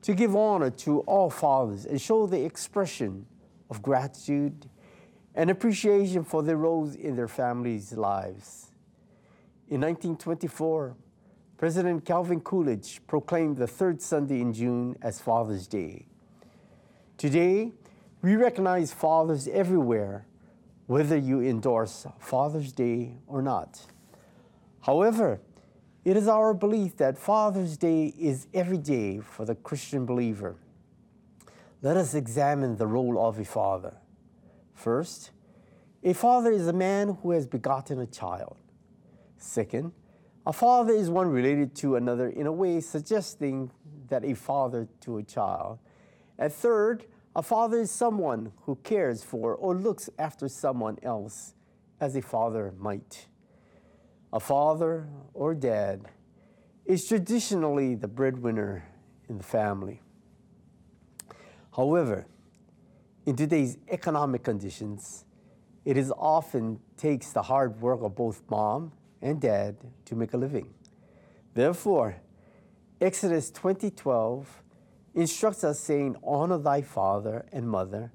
to 0.04 0.14
give 0.14 0.36
honor 0.36 0.70
to 0.70 1.00
all 1.02 1.32
fathers 1.32 1.86
and 1.86 2.00
show 2.00 2.28
the 2.28 2.46
expression 2.46 3.26
of 3.72 3.82
gratitude 3.82 4.70
and 5.34 5.50
appreciation 5.50 6.24
for 6.24 6.44
their 6.44 6.58
roles 6.58 6.94
in 6.94 7.16
their 7.16 7.28
families' 7.28 7.92
lives. 7.94 8.68
In 9.68 9.82
1924, 9.82 10.96
President 11.58 12.06
Calvin 12.06 12.40
Coolidge 12.40 13.02
proclaimed 13.08 13.58
the 13.58 13.66
third 13.66 14.00
Sunday 14.00 14.40
in 14.42 14.54
June 14.54 14.96
as 15.02 15.20
Father's 15.20 15.66
Day. 15.66 16.06
Today, 17.18 17.72
we 18.22 18.36
recognize 18.36 18.94
fathers 18.94 19.48
everywhere, 19.48 20.28
whether 20.86 21.18
you 21.18 21.42
endorse 21.42 22.06
Father's 22.20 22.72
Day 22.72 23.18
or 23.26 23.42
not. 23.42 23.82
However, 24.82 25.40
it 26.06 26.16
is 26.16 26.28
our 26.28 26.54
belief 26.54 26.98
that 26.98 27.18
Father's 27.18 27.78
Day 27.78 28.14
is 28.18 28.46
every 28.54 28.78
day 28.78 29.20
for 29.20 29.44
the 29.44 29.56
Christian 29.56 30.06
believer. 30.06 30.56
Let 31.82 31.98
us 31.98 32.14
examine 32.14 32.78
the 32.78 32.86
role 32.86 33.28
of 33.28 33.40
a 33.40 33.44
father. 33.44 33.98
First, 34.76 35.32
a 36.04 36.14
father 36.14 36.52
is 36.52 36.68
a 36.68 36.74
man 36.74 37.18
who 37.22 37.32
has 37.32 37.48
begotten 37.48 38.00
a 38.00 38.06
child. 38.06 38.58
Second, 39.38 39.94
a 40.46 40.54
father 40.54 40.94
is 40.94 41.10
one 41.10 41.28
related 41.28 41.76
to 41.78 41.96
another 41.96 42.30
in 42.30 42.46
a 42.46 42.52
way 42.52 42.80
suggesting 42.82 43.72
that 44.10 44.24
a 44.24 44.36
father 44.36 44.88
to 45.02 45.18
a 45.18 45.24
child. 45.24 45.80
And 46.38 46.54
third, 46.54 47.06
a 47.36 47.42
father 47.42 47.80
is 47.80 47.90
someone 47.90 48.52
who 48.62 48.76
cares 48.84 49.24
for 49.24 49.56
or 49.56 49.74
looks 49.74 50.08
after 50.20 50.48
someone 50.48 51.00
else 51.02 51.56
as 52.00 52.16
a 52.16 52.22
father 52.22 52.76
might. 52.78 53.26
A 54.36 54.40
father 54.42 55.08
or 55.34 55.56
dad 55.56 56.10
is 56.86 57.08
traditionally 57.08 57.96
the 57.96 58.10
breadwinner 58.10 58.84
in 59.30 59.38
the 59.38 59.46
family. 59.46 60.02
However, 61.74 62.26
in 63.26 63.38
today's 63.38 63.78
economic 63.88 64.44
conditions, 64.44 65.24
it 65.86 65.96
is 65.96 66.12
often 66.18 66.82
takes 66.98 67.32
the 67.32 67.44
hard 67.44 67.80
work 67.80 68.02
of 68.02 68.14
both 68.18 68.44
mom 68.50 68.92
and 69.22 69.40
dad 69.40 69.78
to 70.04 70.18
make 70.18 70.34
a 70.34 70.38
living. 70.38 70.74
Therefore, 71.54 72.18
Exodus 73.00 73.50
20:12 73.52 74.62
instructs 75.14 75.64
us 75.64 75.80
saying, 75.80 76.18
"Honor 76.22 76.58
thy 76.58 76.82
father 76.82 77.46
and 77.54 77.70
mother, 77.70 78.12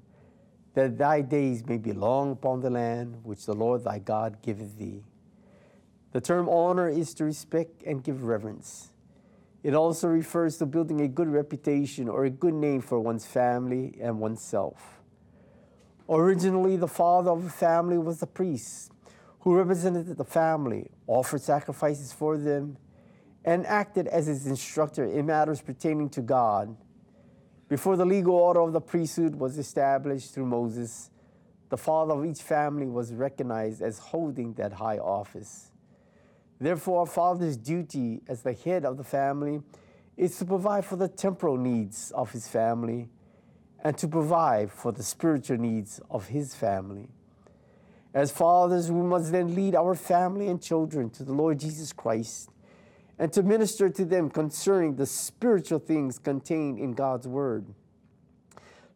that 0.75 0.99
thy 0.99 1.21
days 1.21 1.65
may 1.65 1.79
be 1.79 1.93
long 1.93 2.33
upon 2.33 2.59
the 2.59 2.69
land 2.69 3.21
which 3.23 3.47
the 3.47 3.55
Lord 3.55 3.83
thy 3.83 3.97
God 3.97 4.43
giveth 4.43 4.77
thee." 4.77 5.03
The 6.11 6.21
term 6.21 6.49
honor 6.49 6.89
is 6.89 7.13
to 7.15 7.25
respect 7.25 7.83
and 7.83 8.03
give 8.03 8.23
reverence. 8.23 8.91
It 9.63 9.73
also 9.73 10.07
refers 10.07 10.57
to 10.57 10.65
building 10.65 11.01
a 11.01 11.07
good 11.07 11.27
reputation 11.27 12.09
or 12.09 12.25
a 12.25 12.29
good 12.29 12.53
name 12.53 12.81
for 12.81 12.99
one's 12.99 13.25
family 13.25 13.97
and 14.01 14.19
oneself. 14.19 14.99
Originally, 16.09 16.75
the 16.75 16.87
father 16.87 17.31
of 17.31 17.45
a 17.45 17.49
family 17.49 17.97
was 17.97 18.19
the 18.19 18.27
priest 18.27 18.91
who 19.41 19.55
represented 19.55 20.17
the 20.17 20.25
family, 20.25 20.89
offered 21.07 21.41
sacrifices 21.41 22.11
for 22.11 22.37
them, 22.37 22.77
and 23.45 23.65
acted 23.65 24.07
as 24.07 24.27
his 24.27 24.45
instructor 24.45 25.05
in 25.05 25.25
matters 25.25 25.61
pertaining 25.61 26.09
to 26.09 26.21
God. 26.21 26.75
Before 27.69 27.95
the 27.95 28.05
legal 28.05 28.35
order 28.35 28.59
of 28.59 28.73
the 28.73 28.81
priesthood 28.81 29.35
was 29.35 29.57
established 29.57 30.33
through 30.33 30.45
Moses, 30.47 31.09
the 31.69 31.77
father 31.77 32.13
of 32.13 32.25
each 32.25 32.41
family 32.41 32.87
was 32.87 33.13
recognized 33.13 33.81
as 33.81 33.97
holding 33.97 34.53
that 34.55 34.73
high 34.73 34.97
office. 34.97 35.70
Therefore, 36.61 37.03
a 37.03 37.05
father's 37.07 37.57
duty 37.57 38.21
as 38.27 38.43
the 38.43 38.53
head 38.53 38.85
of 38.85 38.97
the 38.97 39.03
family 39.03 39.63
is 40.15 40.37
to 40.37 40.45
provide 40.45 40.85
for 40.85 40.95
the 40.95 41.07
temporal 41.07 41.57
needs 41.57 42.11
of 42.11 42.31
his 42.31 42.47
family 42.47 43.09
and 43.83 43.97
to 43.97 44.07
provide 44.07 44.71
for 44.71 44.91
the 44.91 45.01
spiritual 45.01 45.57
needs 45.57 45.99
of 46.11 46.27
his 46.27 46.53
family. 46.53 47.09
As 48.13 48.29
fathers, 48.29 48.91
we 48.91 49.01
must 49.01 49.31
then 49.31 49.55
lead 49.55 49.73
our 49.73 49.95
family 49.95 50.49
and 50.49 50.61
children 50.61 51.09
to 51.11 51.23
the 51.23 51.33
Lord 51.33 51.59
Jesus 51.59 51.91
Christ 51.91 52.51
and 53.17 53.33
to 53.33 53.41
minister 53.41 53.89
to 53.89 54.05
them 54.05 54.29
concerning 54.29 54.97
the 54.97 55.07
spiritual 55.07 55.79
things 55.79 56.19
contained 56.19 56.77
in 56.77 56.91
God's 56.91 57.27
Word. 57.27 57.65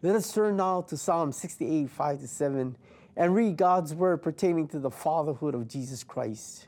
Let 0.04 0.16
us 0.16 0.32
turn 0.32 0.58
now 0.58 0.82
to 0.84 0.98
Psalm 0.98 1.32
68, 1.32 1.90
5 1.90 2.20
to 2.20 2.28
7, 2.28 2.78
and 3.18 3.34
read 3.34 3.58
God's 3.58 3.96
Word 3.96 4.22
pertaining 4.22 4.68
to 4.68 4.78
the 4.78 4.92
fatherhood 4.92 5.56
of 5.56 5.68
Jesus 5.68 6.04
Christ. 6.04 6.68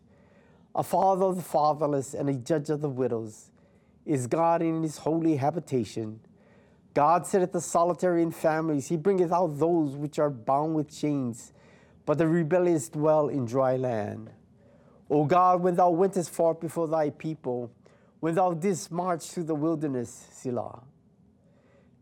A 0.76 0.84
father 0.84 1.26
of 1.26 1.36
the 1.36 1.42
fatherless 1.42 2.14
and 2.14 2.30
a 2.30 2.34
judge 2.34 2.70
of 2.70 2.82
the 2.82 2.90
widows 2.90 3.52
is 4.06 4.28
God 4.28 4.62
in 4.62 4.84
his 4.84 5.00
holy 5.00 5.36
habitation. 5.36 6.20
God 6.94 7.28
sitteth 7.28 7.52
the 7.52 7.62
solitary 7.62 8.24
in 8.24 8.32
families. 8.32 8.88
He 8.88 8.98
bringeth 8.98 9.32
out 9.32 9.60
those 9.60 9.96
which 9.96 10.18
are 10.18 10.30
bound 10.30 10.76
with 10.76 10.90
chains, 10.90 11.54
but 12.06 12.18
the 12.18 12.28
rebellious 12.28 12.90
dwell 12.90 13.28
in 13.28 13.46
dry 13.46 13.76
land. 13.76 14.32
O 15.10 15.26
God, 15.26 15.62
when 15.62 15.76
thou 15.76 15.90
wentest 15.90 16.30
forth 16.30 16.60
before 16.60 16.88
thy 16.88 17.10
people, 17.10 17.72
when 18.20 18.36
thou 18.36 18.54
didst 18.54 18.92
march 18.92 19.30
through 19.30 19.44
the 19.44 19.56
wilderness, 19.56 20.28
Selah. 20.32 20.84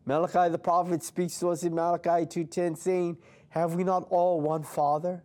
Malachi 0.06 0.50
the 0.50 0.60
prophet 0.60 1.04
speaks 1.04 1.40
to 1.40 1.50
us 1.50 1.64
in 1.64 1.74
Malachi 1.74 2.26
2.10, 2.26 2.78
saying, 2.78 3.18
Have 3.50 3.76
we 3.76 3.84
not 3.84 4.08
all 4.10 4.40
one 4.40 4.64
Father? 4.64 5.24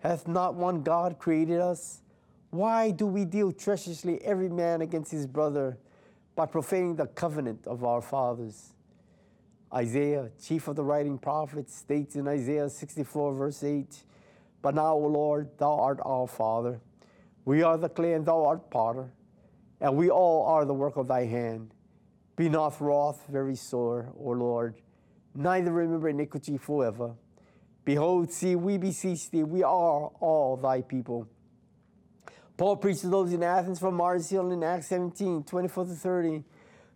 Hath 0.00 0.26
not 0.26 0.54
one 0.54 0.82
God 0.82 1.18
created 1.18 1.60
us? 1.60 2.00
Why 2.50 2.90
do 2.90 3.06
we 3.06 3.24
deal 3.24 3.52
treacherously 3.52 4.22
every 4.22 4.48
man 4.48 4.80
against 4.80 5.10
his 5.10 5.26
brother 5.26 5.78
by 6.34 6.46
profaning 6.46 6.96
the 6.96 7.06
covenant 7.06 7.66
of 7.66 7.84
our 7.84 8.00
fathers? 8.00 8.72
Isaiah, 9.74 10.30
chief 10.42 10.68
of 10.68 10.76
the 10.76 10.84
writing 10.84 11.18
prophets, 11.18 11.74
states 11.74 12.14
in 12.14 12.28
Isaiah 12.28 12.70
64, 12.70 13.34
verse 13.34 13.64
8, 13.64 14.04
But 14.62 14.74
now, 14.74 14.94
O 14.94 15.06
Lord, 15.06 15.50
thou 15.58 15.78
art 15.78 15.98
our 16.04 16.26
Father. 16.26 16.80
We 17.44 17.62
are 17.62 17.76
the 17.76 17.88
clay, 17.88 18.14
and 18.14 18.24
thou 18.24 18.44
art 18.44 18.70
potter, 18.70 19.10
and 19.80 19.96
we 19.96 20.08
all 20.08 20.46
are 20.46 20.64
the 20.64 20.74
work 20.74 20.96
of 20.96 21.08
thy 21.08 21.24
hand. 21.24 21.74
Be 22.36 22.48
not 22.48 22.80
wroth 22.80 23.24
very 23.28 23.56
sore, 23.56 24.12
O 24.18 24.30
Lord, 24.30 24.76
neither 25.34 25.72
remember 25.72 26.08
iniquity 26.08 26.58
forever. 26.58 27.14
Behold, 27.84 28.32
see, 28.32 28.56
we 28.56 28.78
beseech 28.78 29.30
thee, 29.30 29.42
we 29.42 29.62
are 29.62 30.10
all 30.20 30.56
thy 30.56 30.82
people. 30.82 31.28
Paul 32.56 32.76
preached 32.76 33.02
to 33.02 33.08
those 33.08 33.32
in 33.34 33.42
Athens 33.42 33.78
from 33.78 33.96
Mars 33.96 34.30
Hill 34.30 34.50
in 34.50 34.62
Acts 34.62 34.86
17, 34.86 35.44
24 35.44 35.84
to 35.84 35.90
30. 35.90 36.44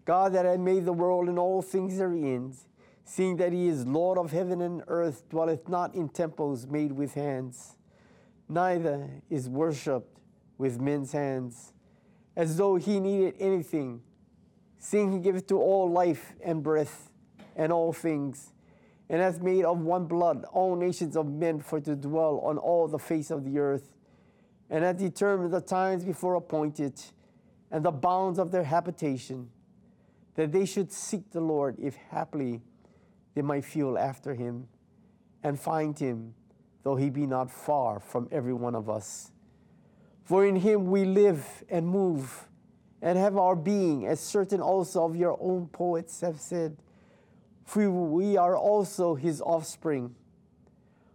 God 0.06 0.32
that 0.32 0.46
had 0.46 0.58
made 0.58 0.86
the 0.86 0.92
world 0.92 1.28
and 1.28 1.38
all 1.38 1.60
things 1.60 1.98
therein, 1.98 2.54
seeing 3.04 3.36
that 3.36 3.52
he 3.52 3.68
is 3.68 3.86
Lord 3.86 4.16
of 4.16 4.32
heaven 4.32 4.62
and 4.62 4.82
earth, 4.88 5.28
dwelleth 5.28 5.68
not 5.68 5.94
in 5.94 6.08
temples 6.08 6.66
made 6.66 6.92
with 6.92 7.12
hands, 7.12 7.76
neither 8.48 9.22
is 9.28 9.50
worshipped 9.50 10.18
with 10.56 10.80
men's 10.80 11.12
hands, 11.12 11.74
as 12.34 12.56
though 12.56 12.76
he 12.76 12.98
needed 12.98 13.34
anything, 13.38 14.00
seeing 14.78 15.12
he 15.12 15.18
giveth 15.18 15.46
to 15.48 15.58
all 15.58 15.90
life 15.90 16.32
and 16.42 16.62
breath 16.62 17.10
and 17.54 17.70
all 17.70 17.92
things, 17.92 18.54
and 19.10 19.20
hath 19.20 19.42
made 19.42 19.66
of 19.66 19.78
one 19.78 20.06
blood 20.06 20.46
all 20.52 20.74
nations 20.74 21.16
of 21.16 21.26
men 21.26 21.60
for 21.60 21.80
to 21.80 21.94
dwell 21.94 22.38
on 22.38 22.56
all 22.56 22.88
the 22.88 22.98
face 22.98 23.30
of 23.30 23.44
the 23.44 23.58
earth, 23.58 23.92
and 24.70 24.84
hath 24.84 24.98
determined 24.98 25.52
the 25.52 25.60
times 25.60 26.04
before 26.04 26.36
appointed, 26.36 26.94
and 27.70 27.84
the 27.84 27.90
bounds 27.90 28.38
of 28.38 28.50
their 28.50 28.64
habitation, 28.64 29.50
that 30.36 30.52
they 30.52 30.64
should 30.64 30.92
seek 30.92 31.30
the 31.32 31.40
Lord, 31.40 31.76
if 31.78 31.96
haply 32.10 32.62
they 33.34 33.42
might 33.42 33.64
feel 33.64 33.98
after 33.98 34.34
him, 34.34 34.68
and 35.42 35.58
find 35.58 35.98
him, 35.98 36.34
though 36.82 36.96
he 36.96 37.10
be 37.10 37.26
not 37.26 37.50
far 37.50 38.00
from 38.00 38.28
every 38.30 38.54
one 38.54 38.74
of 38.74 38.88
us. 38.88 39.32
For 40.22 40.46
in 40.46 40.56
him 40.56 40.86
we 40.86 41.04
live 41.04 41.64
and 41.68 41.86
move 41.86 42.46
and 43.02 43.18
have 43.18 43.36
our 43.36 43.56
being, 43.56 44.06
as 44.06 44.20
certain 44.20 44.60
also 44.60 45.04
of 45.04 45.16
your 45.16 45.36
own 45.40 45.66
poets 45.66 46.20
have 46.20 46.38
said. 46.40 46.76
For 47.64 47.90
we 47.90 48.36
are 48.36 48.56
also 48.56 49.14
his 49.14 49.40
offspring. 49.40 50.14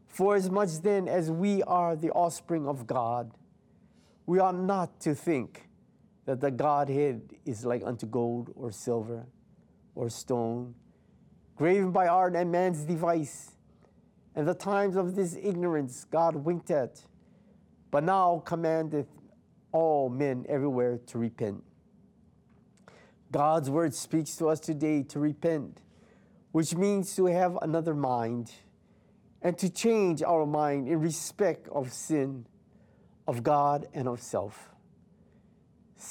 For 0.07 0.35
as 0.35 0.49
much 0.49 0.79
then 0.81 1.07
as 1.07 1.29
we 1.29 1.61
are 1.63 1.95
the 1.95 2.11
offspring 2.11 2.67
of 2.67 2.87
God, 2.87 3.31
we 4.25 4.39
ought 4.39 4.57
not 4.57 4.99
to 5.01 5.13
think 5.13 5.69
that 6.25 6.41
the 6.41 6.51
Godhead 6.51 7.35
is 7.45 7.65
like 7.65 7.83
unto 7.85 8.05
gold 8.05 8.51
or 8.55 8.71
silver 8.71 9.27
or 9.93 10.09
stone, 10.09 10.73
graven 11.55 11.91
by 11.91 12.07
art 12.07 12.35
and 12.35 12.51
man's 12.51 12.83
device. 12.83 13.51
And 14.35 14.47
the 14.47 14.53
times 14.53 14.95
of 14.95 15.15
this 15.15 15.35
ignorance 15.41 16.05
God 16.11 16.35
winked 16.35 16.71
at, 16.71 17.01
but 17.91 18.03
now 18.03 18.41
commandeth 18.45 19.07
all 19.71 20.09
men 20.09 20.45
everywhere 20.49 20.99
to 21.07 21.17
repent. 21.17 21.63
God's 23.31 23.69
word 23.69 23.93
speaks 23.93 24.35
to 24.37 24.49
us 24.49 24.59
today 24.59 25.03
to 25.03 25.19
repent, 25.19 25.81
which 26.51 26.75
means 26.75 27.15
to 27.15 27.25
have 27.25 27.57
another 27.61 27.93
mind 27.93 28.51
and 29.41 29.57
to 29.57 29.69
change 29.69 30.23
our 30.23 30.45
mind 30.45 30.87
in 30.87 30.99
respect 30.99 31.67
of 31.69 31.91
sin, 31.93 32.45
of 33.27 33.43
God, 33.43 33.87
and 33.93 34.07
of 34.07 34.21
self. 34.21 34.69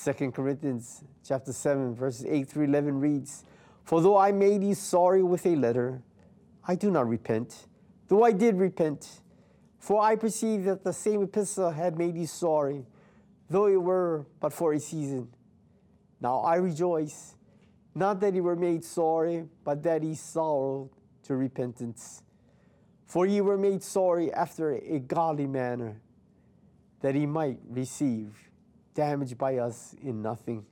2 0.04 0.32
Corinthians 0.32 1.04
chapter 1.26 1.52
7, 1.52 1.94
verses 1.94 2.26
8 2.26 2.48
through 2.48 2.64
11 2.64 3.00
reads, 3.00 3.44
For 3.84 4.00
though 4.00 4.16
I 4.16 4.32
made 4.32 4.64
you 4.64 4.74
sorry 4.74 5.22
with 5.22 5.46
a 5.46 5.54
letter, 5.54 6.02
I 6.66 6.74
do 6.74 6.90
not 6.90 7.08
repent, 7.08 7.66
though 8.08 8.24
I 8.24 8.32
did 8.32 8.56
repent. 8.56 9.20
For 9.78 10.00
I 10.00 10.16
perceive 10.16 10.64
that 10.64 10.82
the 10.82 10.94
same 10.94 11.22
epistle 11.22 11.70
had 11.70 11.98
made 11.98 12.16
you 12.16 12.26
sorry, 12.26 12.86
though 13.50 13.66
it 13.66 13.76
were 13.76 14.26
but 14.40 14.52
for 14.52 14.72
a 14.72 14.80
season. 14.80 15.28
Now 16.20 16.38
I 16.38 16.56
rejoice, 16.56 17.36
not 17.94 18.18
that 18.20 18.34
ye 18.34 18.40
were 18.40 18.56
made 18.56 18.82
sorry, 18.82 19.44
but 19.62 19.82
that 19.82 20.02
ye 20.02 20.14
sorrowed 20.14 20.88
to 21.24 21.36
repentance. 21.36 22.22
For 23.04 23.26
ye 23.26 23.42
were 23.42 23.58
made 23.58 23.82
sorry 23.82 24.32
after 24.32 24.72
a 24.72 24.98
godly 24.98 25.46
manner, 25.46 26.00
that 27.04 27.14
he 27.14 27.26
might 27.26 27.58
receive 27.68 28.34
damage 28.94 29.36
by 29.36 29.58
us 29.58 29.94
in 30.02 30.22
nothing. 30.22 30.64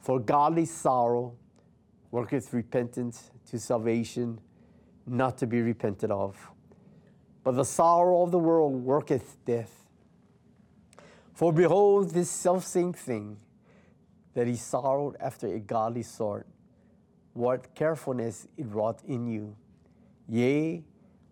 For 0.00 0.18
godly 0.18 0.64
sorrow 0.64 1.36
worketh 2.10 2.52
repentance 2.52 3.30
to 3.48 3.60
salvation, 3.60 4.40
not 5.06 5.38
to 5.38 5.46
be 5.46 5.60
repented 5.60 6.10
of. 6.10 6.50
But 7.44 7.52
the 7.52 7.64
sorrow 7.64 8.24
of 8.24 8.32
the 8.32 8.38
world 8.40 8.74
worketh 8.82 9.36
death. 9.44 9.84
For 11.34 11.52
behold, 11.52 12.10
this 12.10 12.28
selfsame 12.28 12.92
thing, 12.92 13.36
that 14.34 14.48
he 14.48 14.56
sorrowed 14.56 15.14
after 15.20 15.46
a 15.46 15.60
godly 15.60 16.02
sort, 16.02 16.48
what 17.32 17.76
carefulness 17.76 18.48
it 18.56 18.66
wrought 18.66 19.00
in 19.06 19.28
you. 19.28 19.54
Yea, 20.28 20.82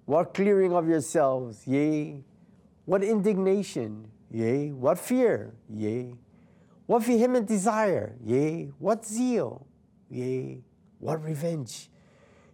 what 0.04 0.32
clearing 0.32 0.72
of 0.72 0.86
yourselves, 0.86 1.66
yea, 1.66 2.22
what 2.84 3.02
indignation, 3.02 4.10
yea, 4.30 4.70
what 4.72 4.98
fear, 4.98 5.54
yea, 5.68 6.14
what 6.86 7.02
vehement 7.02 7.46
desire, 7.46 8.16
yea, 8.24 8.72
what 8.78 9.04
zeal, 9.04 9.66
yea, 10.08 10.60
what 10.98 11.22
revenge. 11.22 11.88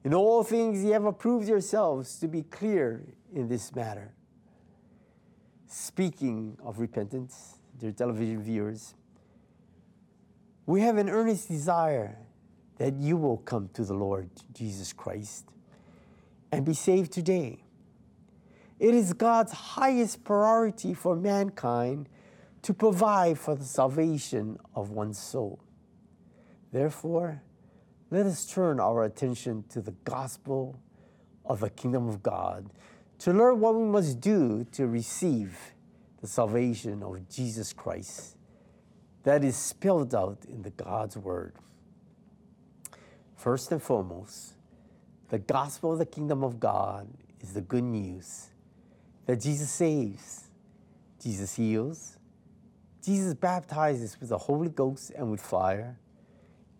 In 0.04 0.14
all 0.14 0.44
things 0.44 0.84
ye 0.84 0.90
have 0.90 1.04
approved 1.04 1.48
yourselves 1.48 2.18
to 2.20 2.28
be 2.28 2.42
clear 2.42 3.02
in 3.34 3.48
this 3.48 3.74
matter. 3.74 4.12
Speaking 5.66 6.56
of 6.62 6.78
repentance, 6.78 7.58
dear 7.78 7.92
television 7.92 8.42
viewers, 8.42 8.94
we 10.64 10.80
have 10.80 10.96
an 10.96 11.08
earnest 11.08 11.48
desire 11.48 12.18
that 12.78 12.94
you 12.94 13.16
will 13.16 13.38
come 13.38 13.68
to 13.74 13.84
the 13.84 13.94
Lord 13.94 14.30
Jesus 14.52 14.92
Christ 14.92 15.46
and 16.52 16.64
be 16.64 16.74
saved 16.74 17.12
today. 17.12 17.64
It 18.78 18.94
is 18.94 19.12
God's 19.14 19.52
highest 19.52 20.24
priority 20.24 20.92
for 20.92 21.16
mankind 21.16 22.08
to 22.62 22.74
provide 22.74 23.38
for 23.38 23.54
the 23.54 23.64
salvation 23.64 24.58
of 24.74 24.90
one's 24.90 25.18
soul. 25.18 25.60
Therefore, 26.72 27.42
let 28.10 28.26
us 28.26 28.44
turn 28.44 28.78
our 28.78 29.04
attention 29.04 29.64
to 29.70 29.80
the 29.80 29.94
gospel 30.04 30.78
of 31.44 31.60
the 31.60 31.70
kingdom 31.70 32.08
of 32.08 32.22
God 32.22 32.70
to 33.20 33.32
learn 33.32 33.60
what 33.60 33.74
we 33.74 33.84
must 33.84 34.20
do 34.20 34.66
to 34.72 34.86
receive 34.86 35.58
the 36.20 36.26
salvation 36.26 37.02
of 37.02 37.28
Jesus 37.28 37.72
Christ 37.72 38.36
that 39.22 39.42
is 39.42 39.56
spelled 39.56 40.14
out 40.14 40.44
in 40.48 40.62
the 40.62 40.70
God's 40.70 41.16
word. 41.16 41.54
First 43.36 43.72
and 43.72 43.82
foremost, 43.82 44.54
the 45.30 45.38
gospel 45.38 45.92
of 45.92 45.98
the 45.98 46.06
kingdom 46.06 46.44
of 46.44 46.60
God 46.60 47.08
is 47.40 47.54
the 47.54 47.60
good 47.60 47.84
news 47.84 48.50
that 49.26 49.40
Jesus 49.40 49.70
saves, 49.70 50.44
Jesus 51.20 51.54
heals, 51.56 52.16
Jesus 53.04 53.34
baptizes 53.34 54.18
with 54.18 54.30
the 54.30 54.38
Holy 54.38 54.68
Ghost 54.68 55.10
and 55.16 55.30
with 55.30 55.40
fire, 55.40 55.98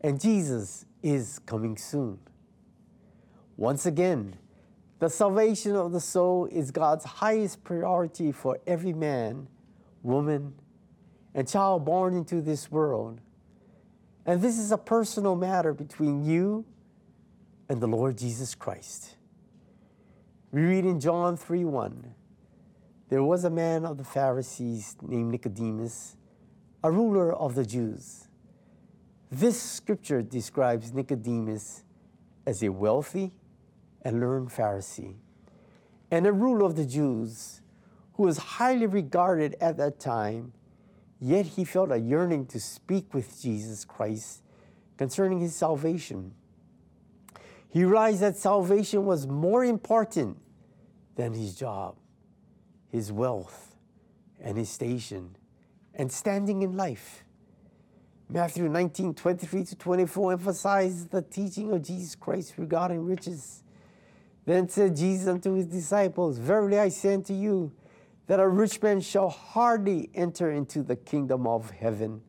and 0.01 0.21
Jesus 0.21 0.85
is 1.03 1.41
coming 1.41 1.77
soon. 1.77 2.19
Once 3.57 3.87
again, 3.87 4.37
the 4.99 5.09
salvation 5.09 5.77
of 5.77 5.93
the 5.93 6.01
soul 6.01 6.47
is 6.47 6.71
God's 6.71 7.05
highest 7.05 7.63
priority 7.65 8.33
for 8.33 8.59
every 8.67 8.93
man, 8.93 9.49
woman, 10.03 10.55
and 11.35 11.47
child 11.47 11.85
born 11.85 12.17
into 12.17 12.41
this 12.41 12.71
world. 12.71 13.21
And 14.25 14.41
this 14.41 14.59
is 14.59 14.73
a 14.73 14.79
personal 14.79 15.37
matter 15.37 15.75
between 15.75 16.25
you 16.25 16.65
and 17.69 17.81
the 17.81 17.87
Lord 17.87 18.17
Jesus 18.17 18.55
Christ. 18.55 19.17
We 20.51 20.63
read 20.63 20.85
in 20.85 20.99
John 21.01 21.37
3 21.37 21.65
1 21.65 22.15
There 23.09 23.23
was 23.23 23.45
a 23.45 23.51
man 23.51 23.85
of 23.85 23.99
the 23.99 24.05
Pharisees 24.05 24.97
named 25.03 25.31
Nicodemus, 25.31 26.17
a 26.83 26.91
ruler 26.91 27.33
of 27.33 27.55
the 27.55 27.65
Jews. 27.65 28.29
This 29.31 29.61
scripture 29.61 30.23
describes 30.23 30.93
Nicodemus 30.93 31.85
as 32.47 32.63
a 32.63 32.69
wealthy 32.71 33.33
and 34.03 34.21
learned 34.21 34.51
Pharisee 34.51 35.17
and 36.11 36.27
a 36.27 36.33
ruler 36.33 36.65
of 36.65 36.77
the 36.77 36.85
Jews 36.85 37.61
who 38.15 38.25
was 38.25 38.39
highly 38.39 38.87
regarded 38.87 39.57
at 39.61 39.77
that 39.77 39.99
time, 39.99 40.53
yet 41.21 41.47
he 41.47 41.65
felt 41.65 41.91
a 41.91 41.99
yearning 41.99 42.47
to 42.47 42.61
speak 42.61 43.13
with 43.13 43.41
Jesus 43.41 43.85
Christ 43.85 44.43
concerning 44.97 45.41
his 45.41 45.55
salvation. 45.55 46.33
He 47.69 47.85
realized 47.85 48.21
that 48.21 48.37
salvation 48.37 49.05
was 49.05 49.27
more 49.27 49.65
important 49.65 50.39
than 51.17 51.35
his 51.35 51.55
job, 51.55 51.97
his 52.89 53.13
wealth, 53.13 53.77
and 54.41 54.57
his 54.57 54.69
station, 54.69 55.37
and 55.95 56.11
standing 56.11 56.63
in 56.63 56.77
life. 56.77 57.25
Matthew 58.29 58.69
19, 58.69 59.15
23 59.15 59.65
to 59.65 59.77
24 59.77 60.33
emphasizes 60.33 61.07
the 61.07 61.23
teaching 61.23 61.73
of 61.73 61.83
Jesus 61.83 62.15
Christ 62.15 62.55
regarding 62.57 63.05
riches. 63.05 63.63
Then 64.45 64.69
said 64.69 64.97
Jesus 64.97 65.29
unto 65.29 65.55
his 65.55 65.67
disciples, 65.67 66.39
Verily 66.39 66.79
I 66.79 66.89
say 66.89 67.15
unto 67.15 67.35
you, 67.35 67.73
that 68.27 68.41
a 68.41 68.49
rich 68.49 68.83
man 68.83 69.01
shall 69.01 69.29
hardly 69.29 70.11
enter 70.15 70.51
into 70.51 70.83
the 70.83 70.97
kingdom 70.97 71.47
of 71.47 71.71
heaven. 71.71 72.23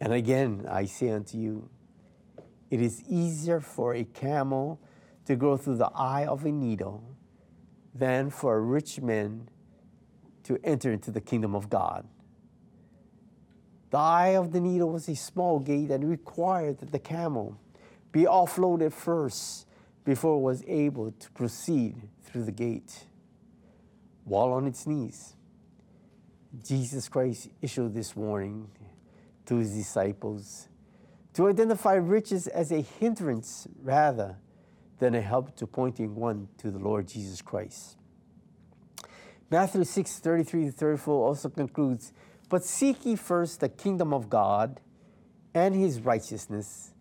And 0.00 0.12
again 0.12 0.66
I 0.70 0.86
say 0.86 1.10
unto 1.10 1.36
you, 1.36 1.68
it 2.70 2.80
is 2.80 3.02
easier 3.08 3.60
for 3.60 3.94
a 3.94 4.04
camel 4.04 4.80
to 5.26 5.36
go 5.36 5.56
through 5.56 5.76
the 5.76 5.90
eye 5.94 6.24
of 6.24 6.44
a 6.44 6.52
needle 6.52 7.09
than 7.94 8.30
for 8.30 8.56
a 8.56 8.60
rich 8.60 9.00
man 9.00 9.48
to 10.44 10.58
enter 10.64 10.92
into 10.92 11.10
the 11.10 11.20
kingdom 11.20 11.54
of 11.54 11.68
God. 11.68 12.06
The 13.90 13.98
eye 13.98 14.36
of 14.36 14.52
the 14.52 14.60
needle 14.60 14.90
was 14.90 15.08
a 15.08 15.16
small 15.16 15.58
gate 15.58 15.90
and 15.90 16.08
required 16.08 16.78
that 16.78 16.92
the 16.92 16.98
camel 16.98 17.58
be 18.12 18.22
offloaded 18.22 18.92
first 18.92 19.66
before 20.04 20.36
it 20.36 20.40
was 20.40 20.64
able 20.66 21.12
to 21.12 21.30
proceed 21.32 22.08
through 22.22 22.44
the 22.44 22.52
gate. 22.52 23.06
While 24.24 24.52
on 24.52 24.66
its 24.66 24.86
knees, 24.86 25.34
Jesus 26.64 27.08
Christ 27.08 27.48
issued 27.60 27.94
this 27.94 28.14
warning 28.14 28.70
to 29.46 29.56
his 29.56 29.72
disciples 29.72 30.68
to 31.34 31.48
identify 31.48 31.94
riches 31.94 32.46
as 32.46 32.72
a 32.72 32.80
hindrance 32.80 33.66
rather 33.82 34.36
than 35.00 35.14
a 35.14 35.20
help 35.20 35.56
to 35.56 35.66
pointing 35.66 36.14
one 36.14 36.48
to 36.58 36.70
the 36.70 36.78
Lord 36.78 37.08
Jesus 37.08 37.42
Christ. 37.42 37.96
Matthew 39.50 39.82
6 39.82 40.18
33 40.20 40.66
to 40.66 40.72
34 40.72 41.26
also 41.26 41.48
concludes, 41.48 42.12
But 42.48 42.64
seek 42.64 43.04
ye 43.04 43.16
first 43.16 43.60
the 43.60 43.68
kingdom 43.68 44.14
of 44.14 44.30
God 44.30 44.80
and 45.52 45.74
his 45.74 46.00
righteousness, 46.02 46.92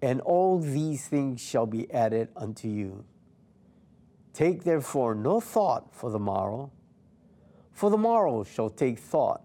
and 0.00 0.20
all 0.20 0.60
these 0.60 1.08
things 1.08 1.40
shall 1.40 1.66
be 1.66 1.90
added 1.92 2.28
unto 2.36 2.68
you. 2.68 3.04
Take 4.32 4.62
therefore 4.62 5.14
no 5.14 5.40
thought 5.40 5.92
for 5.92 6.10
the 6.10 6.18
morrow, 6.18 6.70
for 7.72 7.90
the 7.90 7.98
morrow 7.98 8.44
shall 8.44 8.70
take 8.70 8.98
thought 8.98 9.42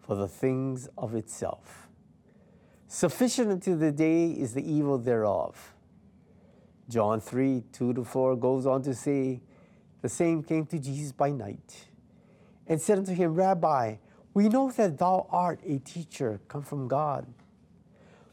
for 0.00 0.16
the 0.16 0.28
things 0.28 0.88
of 0.98 1.14
itself. 1.14 1.88
Sufficient 2.86 3.50
unto 3.50 3.76
the 3.76 3.90
day 3.90 4.26
is 4.26 4.52
the 4.52 4.70
evil 4.70 4.98
thereof. 4.98 5.72
John 6.92 7.20
3 7.20 7.64
2 7.72 7.94
to 7.94 8.04
4 8.04 8.36
goes 8.36 8.66
on 8.66 8.82
to 8.82 8.94
say, 8.94 9.40
The 10.02 10.08
same 10.10 10.42
came 10.42 10.66
to 10.66 10.78
Jesus 10.78 11.12
by 11.12 11.30
night 11.30 11.88
and 12.66 12.80
said 12.80 12.98
unto 12.98 13.14
him, 13.14 13.34
Rabbi, 13.34 13.96
we 14.34 14.48
know 14.50 14.70
that 14.70 14.98
thou 14.98 15.26
art 15.30 15.60
a 15.66 15.78
teacher 15.78 16.40
come 16.48 16.62
from 16.62 16.88
God. 16.88 17.26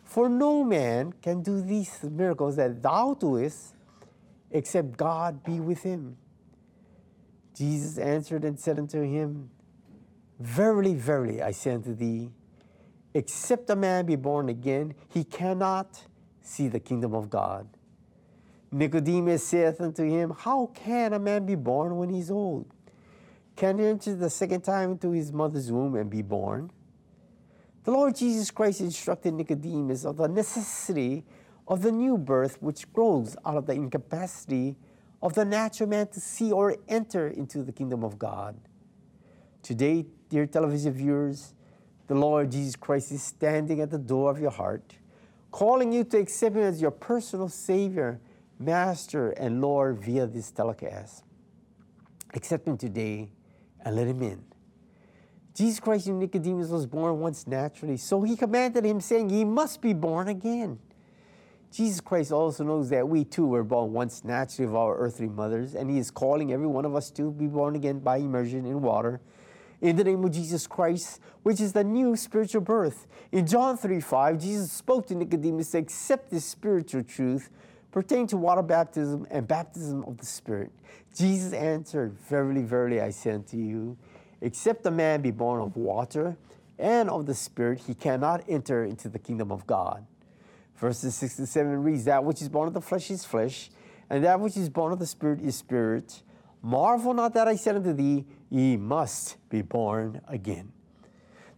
For 0.03 0.27
no 0.27 0.63
man 0.63 1.13
can 1.21 1.41
do 1.41 1.61
these 1.61 2.03
miracles 2.03 2.57
that 2.57 2.81
thou 2.81 3.13
doest 3.13 3.75
except 4.51 4.97
God 4.97 5.43
be 5.43 5.59
with 5.59 5.83
him. 5.83 6.17
Jesus 7.55 7.97
answered 7.97 8.43
and 8.43 8.59
said 8.59 8.77
unto 8.77 9.01
him, 9.01 9.51
Verily, 10.39 10.95
verily, 10.95 11.41
I 11.41 11.51
say 11.51 11.71
unto 11.71 11.93
thee, 11.93 12.31
except 13.13 13.69
a 13.69 13.75
man 13.75 14.05
be 14.05 14.15
born 14.15 14.49
again, 14.49 14.95
he 15.09 15.23
cannot 15.23 16.03
see 16.41 16.67
the 16.67 16.79
kingdom 16.79 17.13
of 17.13 17.29
God. 17.29 17.67
Nicodemus 18.71 19.43
saith 19.43 19.81
unto 19.81 20.03
him, 20.03 20.33
How 20.37 20.67
can 20.73 21.13
a 21.13 21.19
man 21.19 21.45
be 21.45 21.55
born 21.55 21.97
when 21.97 22.09
he 22.09 22.19
is 22.19 22.29
old? 22.29 22.67
Can 23.55 23.79
he 23.79 23.85
enter 23.85 24.15
the 24.15 24.29
second 24.29 24.61
time 24.61 24.91
into 24.91 25.11
his 25.11 25.33
mother's 25.33 25.71
womb 25.71 25.95
and 25.95 26.09
be 26.09 26.21
born? 26.21 26.71
The 27.83 27.91
Lord 27.91 28.15
Jesus 28.15 28.51
Christ 28.51 28.81
instructed 28.81 29.33
Nicodemus 29.33 30.05
of 30.05 30.17
the 30.17 30.27
necessity 30.27 31.25
of 31.67 31.81
the 31.81 31.91
new 31.91 32.17
birth 32.17 32.61
which 32.61 32.91
grows 32.93 33.35
out 33.45 33.57
of 33.57 33.65
the 33.65 33.73
incapacity 33.73 34.75
of 35.21 35.33
the 35.33 35.45
natural 35.45 35.89
man 35.89 36.07
to 36.07 36.19
see 36.19 36.51
or 36.51 36.75
enter 36.87 37.27
into 37.27 37.63
the 37.63 37.71
kingdom 37.71 38.03
of 38.03 38.17
God. 38.17 38.57
Today, 39.61 40.05
dear 40.29 40.45
television 40.45 40.93
viewers, 40.93 41.53
the 42.07 42.15
Lord 42.15 42.51
Jesus 42.51 42.75
Christ 42.75 43.11
is 43.11 43.21
standing 43.21 43.81
at 43.81 43.91
the 43.91 43.97
door 43.97 44.31
of 44.31 44.39
your 44.39 44.51
heart, 44.51 44.95
calling 45.51 45.91
you 45.91 46.03
to 46.05 46.17
accept 46.17 46.55
Him 46.55 46.63
as 46.63 46.81
your 46.81 46.91
personal 46.91 47.49
Savior, 47.49 48.19
Master, 48.59 49.31
and 49.31 49.61
Lord 49.61 50.03
via 50.03 50.27
this 50.27 50.51
telecast. 50.51 51.23
Accept 52.33 52.67
Him 52.67 52.77
today 52.77 53.31
and 53.83 53.95
let 53.95 54.07
Him 54.07 54.21
in. 54.21 54.43
Jesus 55.55 55.79
Christ 55.79 56.07
in 56.07 56.19
Nicodemus 56.19 56.69
was 56.69 56.85
born 56.85 57.19
once 57.19 57.47
naturally, 57.47 57.97
so 57.97 58.21
He 58.21 58.35
commanded 58.35 58.85
him, 58.85 58.99
saying, 58.99 59.29
Ye 59.29 59.45
must 59.45 59.81
be 59.81 59.93
born 59.93 60.27
again. 60.27 60.79
Jesus 61.71 62.01
Christ 62.01 62.31
also 62.31 62.63
knows 62.63 62.89
that 62.89 63.07
we 63.07 63.23
too 63.23 63.45
were 63.45 63.63
born 63.63 63.93
once 63.93 64.23
naturally 64.23 64.67
of 64.67 64.75
our 64.75 64.97
earthly 64.97 65.27
mothers, 65.27 65.75
and 65.75 65.89
He 65.89 65.97
is 65.97 66.11
calling 66.11 66.51
every 66.51 66.67
one 66.67 66.85
of 66.85 66.95
us 66.95 67.09
to 67.11 67.31
be 67.31 67.47
born 67.47 67.75
again 67.75 67.99
by 67.99 68.17
immersion 68.17 68.65
in 68.65 68.81
water 68.81 69.21
in 69.81 69.95
the 69.95 70.03
name 70.03 70.23
of 70.23 70.31
Jesus 70.31 70.67
Christ, 70.67 71.21
which 71.43 71.61
is 71.61 71.73
the 71.73 71.83
new 71.83 72.15
spiritual 72.15 72.61
birth. 72.61 73.07
In 73.31 73.47
John 73.47 73.77
3 73.77 73.99
5, 73.99 74.39
Jesus 74.39 74.71
spoke 74.71 75.07
to 75.07 75.15
Nicodemus 75.15 75.71
to 75.71 75.77
accept 75.77 76.29
this 76.31 76.45
spiritual 76.45 77.03
truth 77.03 77.49
pertaining 77.91 78.27
to 78.27 78.37
water 78.37 78.61
baptism 78.61 79.25
and 79.31 79.47
baptism 79.47 80.03
of 80.03 80.17
the 80.17 80.25
Spirit. 80.25 80.71
Jesus 81.15 81.53
answered, 81.53 82.13
Verily, 82.29 82.63
verily, 82.63 83.01
I 83.01 83.09
say 83.09 83.31
unto 83.31 83.57
you, 83.57 83.97
except 84.41 84.85
a 84.85 84.91
man 84.91 85.21
be 85.21 85.31
born 85.31 85.61
of 85.61 85.75
water 85.75 86.37
and 86.77 87.09
of 87.09 87.25
the 87.25 87.35
Spirit, 87.35 87.81
he 87.87 87.93
cannot 87.93 88.43
enter 88.47 88.83
into 88.83 89.09
the 89.09 89.19
kingdom 89.19 89.51
of 89.51 89.67
God. 89.67 90.05
Verses 90.77 91.13
6 91.15 91.35
to 91.35 91.45
7 91.45 91.83
reads, 91.83 92.05
That 92.05 92.23
which 92.23 92.41
is 92.41 92.47
born 92.47 92.67
of 92.67 92.73
the 92.73 92.81
flesh 92.81 93.11
is 93.11 93.25
flesh, 93.25 93.69
and 94.09 94.23
that 94.23 94.39
which 94.39 94.55
is 94.55 94.69
born 94.69 94.93
of 94.93 94.99
the 94.99 95.05
Spirit 95.05 95.41
is 95.41 95.55
spirit. 95.55 96.23
Marvel 96.61 97.13
not 97.13 97.33
that 97.33 97.47
I 97.47 97.55
said 97.55 97.75
unto 97.75 97.93
thee, 97.93 98.25
Ye 98.49 98.77
must 98.77 99.37
be 99.49 99.61
born 99.61 100.21
again. 100.27 100.71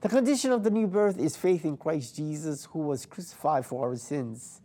The 0.02 0.10
condition 0.10 0.52
of 0.52 0.64
the 0.64 0.72
new 0.72 0.88
birth 0.88 1.20
is 1.20 1.38
faith 1.38 1.64
in 1.64 1.78
Christ 1.78 2.16
Jesus, 2.16 2.66
who 2.66 2.80
was 2.80 3.06
crucified 3.06 3.66
for 3.66 3.88
our 3.88 3.96
sins. 3.96 4.61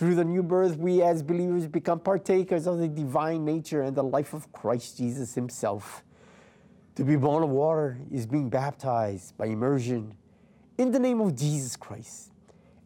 Through 0.00 0.14
the 0.14 0.24
new 0.24 0.42
birth, 0.42 0.78
we 0.78 1.02
as 1.02 1.22
believers 1.22 1.66
become 1.66 2.00
partakers 2.00 2.66
of 2.66 2.78
the 2.78 2.88
divine 2.88 3.44
nature 3.44 3.82
and 3.82 3.94
the 3.94 4.02
life 4.02 4.32
of 4.32 4.50
Christ 4.50 4.96
Jesus 4.96 5.34
Himself. 5.34 6.02
To 6.94 7.04
be 7.04 7.16
born 7.16 7.42
of 7.42 7.50
water 7.50 7.98
is 8.10 8.24
being 8.24 8.48
baptized 8.48 9.36
by 9.36 9.44
immersion 9.44 10.14
in 10.78 10.90
the 10.90 10.98
name 10.98 11.20
of 11.20 11.36
Jesus 11.36 11.76
Christ. 11.76 12.32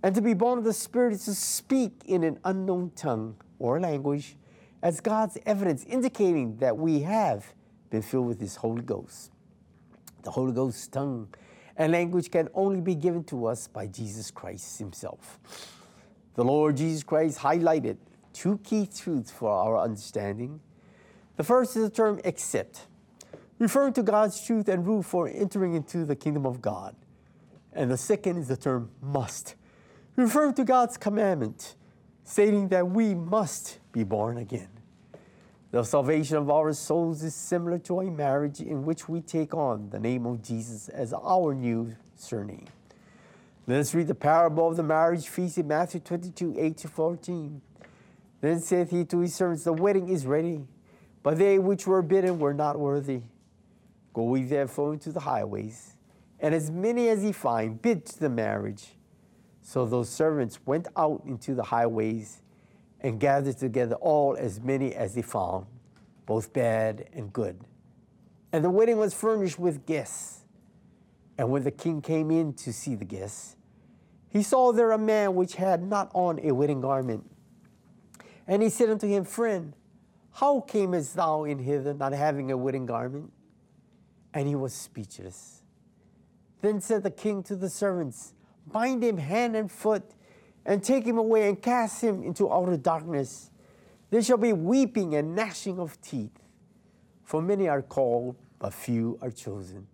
And 0.03 0.13
to 0.17 0.21
be 0.21 0.35
born 0.35 0.59
of 0.59 0.65
the 0.65 0.73
Spirit 0.73 1.13
is 1.13 1.25
to 1.27 1.37
speak 1.37 2.03
in 2.05 2.25
an 2.25 2.41
unknown 2.45 2.91
tongue 2.97 3.37
or 3.61 3.79
language 3.79 4.35
as 4.83 5.01
God's 5.01 5.39
evidence 5.47 5.85
indicating 5.85 6.57
that 6.57 6.77
we 6.77 7.03
have 7.03 7.55
been 7.91 8.03
filled 8.03 8.27
with 8.27 8.41
His 8.41 8.57
Holy 8.57 8.83
Ghost. 8.83 9.31
The 10.25 10.33
Holy 10.33 10.53
Ghost's 10.53 10.89
tongue 10.89 11.33
and 11.77 11.93
language 11.93 12.33
can 12.33 12.49
only 12.55 12.81
be 12.81 12.97
given 12.97 13.23
to 13.27 13.47
us 13.47 13.69
by 13.69 13.87
Jesus 13.87 14.33
Christ 14.33 14.81
Himself. 14.81 15.39
The 16.35 16.45
Lord 16.45 16.77
Jesus 16.77 17.03
Christ 17.03 17.39
highlighted 17.39 17.97
two 18.33 18.59
key 18.65 18.87
truths 18.87 19.31
for 19.31 19.51
our 19.51 19.79
understanding. 19.79 20.61
The 21.37 21.45
first 21.45 21.77
is 21.77 21.85
the 21.85 21.91
term 21.91 22.21
accept, 22.25 22.87
referring 23.59 23.93
to 23.95 24.03
God's 24.03 24.45
truth 24.45 24.69
and 24.69 24.87
rule 24.87 25.03
for 25.03 25.29
entering 25.29 25.75
into 25.75 26.05
the 26.05 26.17
kingdom 26.17 26.45
of 26.45 26.61
God. 26.61 26.97
And 27.73 27.91
the 27.91 27.97
second 27.97 28.39
is 28.39 28.49
the 28.49 28.57
term 28.57 28.91
must, 29.01 29.55
referring 30.17 30.55
to 30.55 30.65
God's 30.65 30.97
commandment, 30.97 31.77
stating 32.25 32.69
that 32.69 32.89
we 32.89 33.15
must 33.15 33.79
be 33.93 34.03
born 34.05 34.39
again. 34.39 34.69
The 35.71 35.83
salvation 35.83 36.37
of 36.37 36.51
our 36.51 36.73
souls 36.73 37.25
is 37.25 37.35
similar 37.35 37.79
to 37.81 38.01
a 38.01 38.11
marriage 38.11 38.61
in 38.61 38.85
which 38.85 39.09
we 39.09 39.21
take 39.21 39.55
on 39.55 39.91
the 39.91 39.99
name 39.99 40.25
of 40.25 40.41
Jesus 40.41 40.89
as 40.89 41.13
our 41.13 41.53
new 41.53 41.97
surname. 42.15 42.67
Let 43.67 43.81
us 43.81 43.95
read 43.95 44.09
the 44.09 44.15
parable 44.15 44.69
of 44.69 44.77
the 44.77 44.83
marriage 44.83 45.27
feast 45.27 45.57
in 45.57 45.69
Matthew 45.69 46.01
22 46.01 46.57
8 46.59 46.77
to 46.77 46.89
14. 46.89 47.63
Then 48.43 48.61
saith 48.61 48.91
he 48.91 49.07
to 49.07 49.21
his 49.21 49.35
servants, 49.35 49.65
The 49.65 49.73
wedding 49.73 50.11
is 50.11 50.27
ready, 50.27 50.67
but 51.23 51.39
they 51.39 51.59
which 51.59 51.87
were 51.87 52.03
bidden 52.03 52.39
were 52.39 52.53
not 52.53 52.79
worthy. 52.79 53.23
Go 54.13 54.35
ye 54.35 54.45
therefore 54.45 54.93
into 54.93 55.13
the 55.13 55.21
highways, 55.21 55.97
and 56.41 56.55
as 56.55 56.71
many 56.71 57.09
as 57.09 57.25
ye 57.25 57.33
find, 57.33 57.81
bid 57.81 58.05
to 58.05 58.21
the 58.21 58.29
marriage. 58.29 58.97
So 59.63 59.87
those 59.87 60.11
servants 60.11 60.59
went 60.67 60.89
out 60.95 61.23
into 61.25 61.55
the 61.55 61.63
highways 61.63 62.43
and 63.01 63.19
gathered 63.19 63.57
together 63.57 63.95
all 63.97 64.37
as 64.37 64.61
many 64.61 64.95
as 64.95 65.15
they 65.15 65.23
found, 65.23 65.65
both 66.27 66.53
bad 66.53 67.09
and 67.15 67.33
good. 67.33 67.59
And 68.53 68.63
the 68.63 68.69
wedding 68.69 68.99
was 68.99 69.15
furnished 69.15 69.59
with 69.59 69.87
guests. 69.87 70.44
And 71.37 71.51
when 71.51 71.65
the 71.65 71.71
king 71.71 72.01
came 72.01 72.31
in 72.31 72.55
to 72.55 72.73
see 72.73 72.95
the 72.95 73.05
guests, 73.05 73.57
he 74.29 74.43
saw 74.43 74.73
there 74.73 74.93
a 74.93 74.99
man 74.99 75.35
which 75.35 75.57
had 75.57 75.83
not 75.83 76.11
on 76.15 76.41
a 76.43 76.53
wedding 76.53 76.81
garment. 76.81 77.25
And 78.47 78.63
he 78.63 78.69
said 78.69 78.91
unto 78.91 79.07
him, 79.07 79.25
Friend, 79.25 79.73
how 80.33 80.61
camest 80.61 81.15
thou 81.15 81.45
in 81.45 81.61
hither 81.61 81.95
not 81.95 82.13
having 82.13 82.51
a 82.51 82.57
wedding 82.57 82.87
garment? 82.87 83.33
And 84.33 84.49
he 84.49 84.57
was 84.57 84.75
speechless. 84.75 85.63
Then 86.61 86.81
said 86.81 87.05
the 87.05 87.11
king 87.11 87.43
to 87.45 87.57
the 87.57 87.71
servants, 87.71 88.35
Bind 88.67 89.05
him 89.05 89.19
hand 89.19 89.55
and 89.55 89.71
foot, 89.71 90.03
and 90.67 90.83
take 90.83 91.05
him 91.05 91.19
away 91.19 91.49
and 91.49 91.61
cast 91.61 92.03
him 92.03 92.23
into 92.23 92.53
outer 92.53 92.77
darkness. 92.77 93.51
There 94.11 94.23
shall 94.23 94.39
be 94.39 94.53
weeping 94.53 95.15
and 95.15 95.35
gnashing 95.35 95.79
of 95.79 96.01
teeth, 96.01 96.39
for 97.23 97.43
many 97.43 97.69
are 97.69 97.83
called, 97.83 98.37
but 98.59 98.73
few 98.73 99.19
are 99.21 99.31
chosen. 99.31 99.87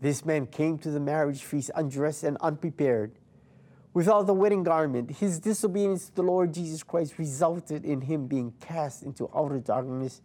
This 0.00 0.24
man 0.24 0.46
came 0.46 0.78
to 0.78 0.90
the 0.90 1.00
marriage 1.00 1.44
feast 1.44 1.70
undressed 1.74 2.24
and 2.24 2.36
unprepared, 2.40 3.12
without 3.92 4.26
the 4.26 4.34
wedding 4.34 4.62
garment. 4.62 5.10
His 5.10 5.38
disobedience 5.38 6.06
to 6.06 6.14
the 6.16 6.22
Lord 6.22 6.54
Jesus 6.54 6.82
Christ 6.82 7.18
resulted 7.18 7.84
in 7.84 8.00
him 8.00 8.26
being 8.26 8.52
cast 8.60 9.02
into 9.02 9.28
outer 9.34 9.58
darkness 9.58 10.22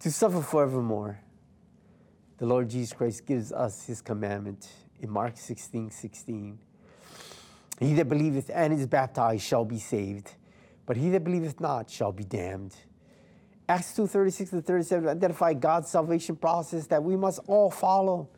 to 0.00 0.10
suffer 0.10 0.42
forevermore. 0.42 1.20
The 2.38 2.46
Lord 2.46 2.68
Jesus 2.68 2.92
Christ 2.92 3.26
gives 3.26 3.50
us 3.50 3.86
his 3.86 4.00
commandment 4.00 4.68
in 5.00 5.10
Mark 5.10 5.36
16 5.36 5.90
16. 5.90 6.58
He 7.80 7.94
that 7.94 8.08
believeth 8.08 8.50
and 8.52 8.72
is 8.72 8.86
baptized 8.86 9.42
shall 9.42 9.64
be 9.64 9.78
saved, 9.78 10.32
but 10.86 10.96
he 10.96 11.10
that 11.10 11.24
believeth 11.24 11.60
not 11.60 11.90
shall 11.90 12.12
be 12.12 12.24
damned. 12.24 12.74
Acts 13.68 13.94
2 13.94 14.06
36 14.06 14.50
to 14.50 14.62
37 14.62 15.08
identify 15.08 15.54
God's 15.54 15.90
salvation 15.90 16.36
process 16.36 16.86
that 16.88 17.02
we 17.02 17.16
must 17.16 17.40
all 17.46 17.70
follow. 17.70 18.28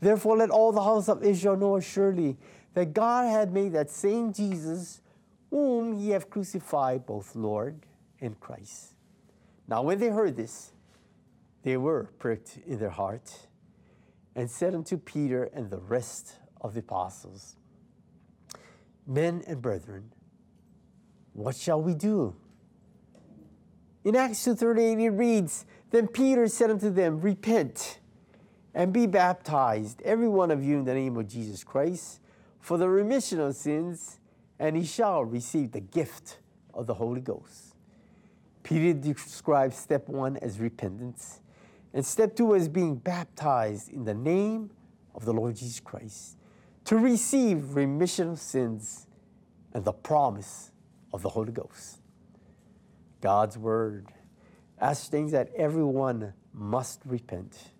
Therefore, 0.00 0.36
let 0.36 0.50
all 0.50 0.72
the 0.72 0.82
house 0.82 1.08
of 1.08 1.24
Israel 1.24 1.56
know 1.56 1.76
assuredly 1.76 2.36
that 2.74 2.92
God 2.92 3.30
had 3.30 3.52
made 3.52 3.72
that 3.72 3.90
same 3.90 4.32
Jesus, 4.32 5.00
whom 5.50 5.94
ye 5.94 6.10
have 6.10 6.30
crucified, 6.30 7.06
both 7.06 7.34
Lord 7.34 7.86
and 8.20 8.38
Christ. 8.38 8.94
Now, 9.66 9.82
when 9.82 9.98
they 9.98 10.08
heard 10.08 10.36
this, 10.36 10.72
they 11.62 11.76
were 11.76 12.10
pricked 12.18 12.58
in 12.66 12.78
their 12.78 12.90
heart 12.90 13.48
and 14.34 14.50
said 14.50 14.74
unto 14.74 14.96
Peter 14.96 15.50
and 15.52 15.70
the 15.70 15.78
rest 15.78 16.34
of 16.60 16.74
the 16.74 16.80
apostles, 16.80 17.56
Men 19.06 19.42
and 19.46 19.60
brethren, 19.60 20.12
what 21.32 21.56
shall 21.56 21.80
we 21.80 21.94
do? 21.94 22.36
In 24.04 24.14
Acts 24.14 24.46
2.38 24.46 25.02
it 25.02 25.10
reads, 25.10 25.64
Then 25.90 26.06
Peter 26.08 26.46
said 26.46 26.70
unto 26.70 26.90
them, 26.90 27.20
Repent 27.20 27.98
and 28.74 28.92
be 28.92 29.06
baptized, 29.06 30.02
every 30.02 30.28
one 30.28 30.50
of 30.50 30.62
you, 30.62 30.78
in 30.78 30.84
the 30.84 30.94
name 30.94 31.16
of 31.16 31.28
Jesus 31.28 31.64
Christ, 31.64 32.20
for 32.60 32.76
the 32.76 32.88
remission 32.88 33.40
of 33.40 33.56
sins, 33.56 34.20
and 34.58 34.76
he 34.76 34.84
shall 34.84 35.24
receive 35.24 35.72
the 35.72 35.80
gift 35.80 36.38
of 36.74 36.86
the 36.86 36.94
Holy 36.94 37.20
Ghost. 37.20 37.74
Peter 38.62 38.92
describes 38.92 39.76
step 39.76 40.08
one 40.08 40.36
as 40.38 40.60
repentance, 40.60 41.40
and 41.94 42.04
step 42.04 42.36
two 42.36 42.54
as 42.54 42.68
being 42.68 42.96
baptized 42.96 43.88
in 43.88 44.04
the 44.04 44.14
name 44.14 44.70
of 45.14 45.24
the 45.24 45.32
Lord 45.32 45.56
Jesus 45.56 45.80
Christ 45.80 46.36
to 46.84 46.96
receive 46.96 47.74
remission 47.74 48.30
of 48.30 48.38
sins 48.38 49.06
and 49.72 49.84
the 49.84 49.92
promise 49.92 50.70
of 51.12 51.22
the 51.22 51.28
Holy 51.28 51.52
Ghost. 51.52 52.00
God's 53.20 53.58
word 53.58 54.08
ascertains 54.80 55.32
that 55.32 55.50
everyone 55.56 56.32
must 56.52 57.00
repent 57.04 57.72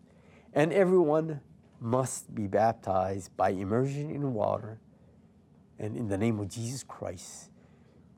and 0.53 0.73
everyone 0.73 1.41
must 1.81 2.35
be 2.35 2.47
baptized 2.47 3.37
by 3.37 3.51
immersion 3.51 4.11
in 4.11 4.35
water 4.35 4.81
and 5.79 5.97
in 5.97 6.09
the 6.09 6.19
name 6.19 6.41
of 6.41 6.49
Jesus 6.49 6.83
Christ 6.83 7.51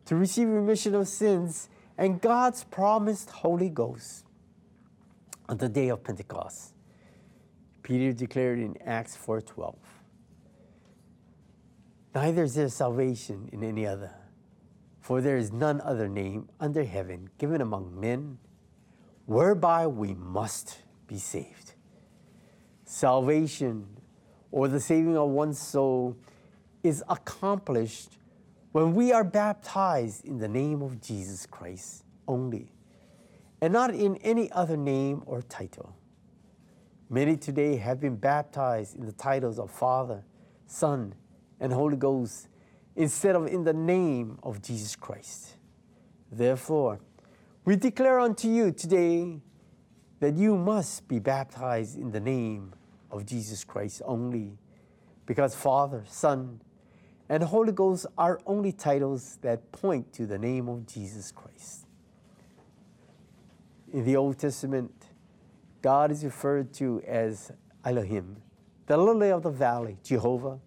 to 0.06 0.16
receive 0.16 0.48
remission 0.48 0.94
of 0.94 1.06
sins 1.08 1.68
and 1.98 2.20
God's 2.20 2.64
promised 2.64 3.30
Holy 3.30 3.68
Ghost 3.68 4.24
on 5.48 5.58
the 5.58 5.68
day 5.68 5.88
of 5.88 6.02
Pentecost. 6.02 6.72
Peter 7.82 8.12
declared 8.12 8.58
in 8.58 8.76
Acts 8.84 9.16
4:12, 9.16 9.76
Neither 12.14 12.44
is 12.44 12.54
there 12.54 12.68
salvation 12.68 13.48
in 13.52 13.62
any 13.62 13.86
other, 13.86 14.14
for 15.00 15.20
there 15.20 15.36
is 15.36 15.52
none 15.52 15.80
other 15.82 16.08
name 16.08 16.48
under 16.58 16.84
heaven 16.84 17.30
given 17.38 17.60
among 17.60 17.98
men 17.98 18.38
whereby 19.26 19.86
we 19.86 20.14
must 20.14 20.78
be 21.06 21.18
saved. 21.18 21.69
Salvation 22.90 23.86
or 24.50 24.66
the 24.66 24.80
saving 24.80 25.16
of 25.16 25.28
one's 25.28 25.60
soul 25.60 26.16
is 26.82 27.04
accomplished 27.08 28.18
when 28.72 28.94
we 28.94 29.12
are 29.12 29.22
baptized 29.22 30.24
in 30.24 30.38
the 30.38 30.48
name 30.48 30.82
of 30.82 31.00
Jesus 31.00 31.46
Christ 31.46 32.02
only, 32.26 32.72
and 33.60 33.72
not 33.72 33.94
in 33.94 34.16
any 34.16 34.50
other 34.50 34.76
name 34.76 35.22
or 35.24 35.40
title. 35.40 35.94
Many 37.08 37.36
today 37.36 37.76
have 37.76 38.00
been 38.00 38.16
baptized 38.16 38.96
in 38.96 39.06
the 39.06 39.12
titles 39.12 39.60
of 39.60 39.70
Father, 39.70 40.24
Son, 40.66 41.14
and 41.60 41.72
Holy 41.72 41.96
Ghost 41.96 42.48
instead 42.96 43.36
of 43.36 43.46
in 43.46 43.62
the 43.62 43.72
name 43.72 44.36
of 44.42 44.60
Jesus 44.62 44.96
Christ. 44.96 45.54
Therefore, 46.32 46.98
we 47.64 47.76
declare 47.76 48.18
unto 48.18 48.48
you 48.48 48.72
today 48.72 49.38
that 50.18 50.34
you 50.34 50.56
must 50.56 51.06
be 51.06 51.20
baptized 51.20 51.96
in 51.96 52.10
the 52.10 52.20
name 52.20 52.74
of 53.10 53.26
Jesus 53.26 53.64
Christ 53.64 54.02
only, 54.04 54.58
because 55.26 55.54
Father, 55.54 56.04
Son, 56.08 56.60
and 57.28 57.44
Holy 57.44 57.72
Ghost 57.72 58.06
are 58.18 58.40
only 58.46 58.72
titles 58.72 59.38
that 59.42 59.70
point 59.72 60.12
to 60.14 60.26
the 60.26 60.38
name 60.38 60.68
of 60.68 60.86
Jesus 60.86 61.30
Christ. 61.30 61.86
In 63.92 64.04
the 64.04 64.16
Old 64.16 64.38
Testament, 64.38 64.92
God 65.82 66.10
is 66.10 66.24
referred 66.24 66.72
to 66.74 67.00
as 67.06 67.52
Elohim, 67.84 68.42
the 68.86 68.96
lily 68.96 69.30
of 69.30 69.42
the 69.42 69.50
valley, 69.50 69.98
Jehovah, 70.02 70.58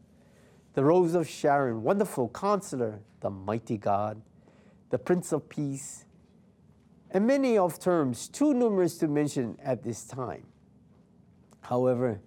the 0.74 0.84
rose 0.84 1.14
of 1.14 1.28
Sharon, 1.28 1.84
wonderful 1.84 2.30
counselor, 2.30 3.00
the 3.20 3.30
mighty 3.30 3.78
God, 3.78 4.22
the 4.89 4.98
Prince 4.98 5.32
of 5.32 5.50
Peace, 5.50 6.06
and 7.12 7.28
many 7.28 7.58
of 7.58 7.80
terms 7.80 8.28
too 8.28 8.54
numerous 8.54 8.98
to 8.98 9.08
mention 9.08 9.58
at 9.64 9.84
this 9.84 10.04
time. 10.04 10.46
However, 11.62 12.22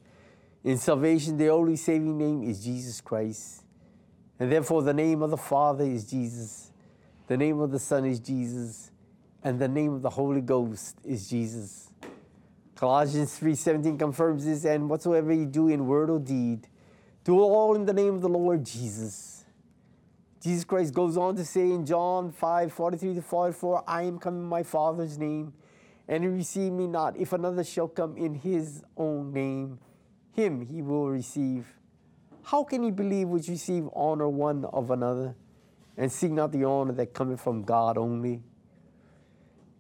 in 0.67 0.77
salvation, 0.77 1.37
the 1.37 1.49
only 1.49 1.77
saving 1.77 2.19
name 2.19 2.43
is 2.43 2.65
Jesus 2.65 3.01
Christ. 3.01 3.63
And 4.41 4.51
therefore, 4.51 4.83
the 4.83 4.93
name 4.93 5.23
of 5.23 5.31
the 5.31 5.37
Father 5.37 5.85
is 5.85 6.05
Jesus, 6.05 6.73
the 7.29 7.37
name 7.37 7.61
of 7.61 7.71
the 7.71 7.79
Son 7.79 8.05
is 8.05 8.19
Jesus, 8.19 8.91
and 9.45 9.61
the 9.61 9.69
name 9.69 9.95
of 9.95 10.03
the 10.03 10.11
Holy 10.11 10.41
Ghost 10.41 10.97
is 11.05 11.31
Jesus. 11.31 11.93
Colossians 12.75 13.39
3:17 13.39 13.97
confirms 13.97 14.45
this, 14.45 14.65
and 14.65 14.91
whatsoever 14.91 15.33
you 15.33 15.47
do 15.47 15.69
in 15.69 15.87
word 15.87 16.11
or 16.11 16.19
deed, 16.19 16.67
do 17.23 17.39
all 17.39 17.77
in 17.77 17.87
the 17.87 17.95
name 17.95 18.17
of 18.17 18.21
the 18.21 18.29
Lord 18.29 18.65
Jesus. 18.65 19.45
Jesus 20.41 20.65
Christ 20.65 20.93
goes 20.93 21.17
on 21.17 21.37
to 21.37 21.45
say 21.45 21.71
in 21.71 21.87
John 21.87 22.33
5 22.33 22.73
43 22.73 23.15
to 23.15 23.23
44, 23.23 23.85
I 23.87 24.03
am 24.03 24.19
come 24.19 24.35
in 24.35 24.45
my 24.45 24.65
Father's 24.65 25.17
name, 25.17 25.53
and 26.09 26.25
receive 26.35 26.73
me 26.73 26.89
not. 26.89 27.17
If 27.17 27.33
another 27.33 27.63
shall 27.63 27.87
come 27.87 28.17
in 28.17 28.35
his 28.35 28.83
own 28.97 29.33
name, 29.33 29.79
him 30.37 30.61
he 30.61 30.83
will 30.83 31.09
receive. 31.09 31.67
How 32.45 32.63
can 32.63 32.83
he 32.83 32.91
believe 32.91 33.29
which 33.29 33.49
receive 33.49 33.89
honor 33.95 34.29
one 34.29 34.65
of 34.67 34.91
another, 34.91 35.35
and 35.97 36.13
seek 36.13 36.31
not 36.31 36.53
the 36.53 36.65
honor 36.65 36.93
that 36.93 37.15
cometh 37.15 37.41
from 37.41 37.63
God 37.63 37.99
only? 37.99 38.43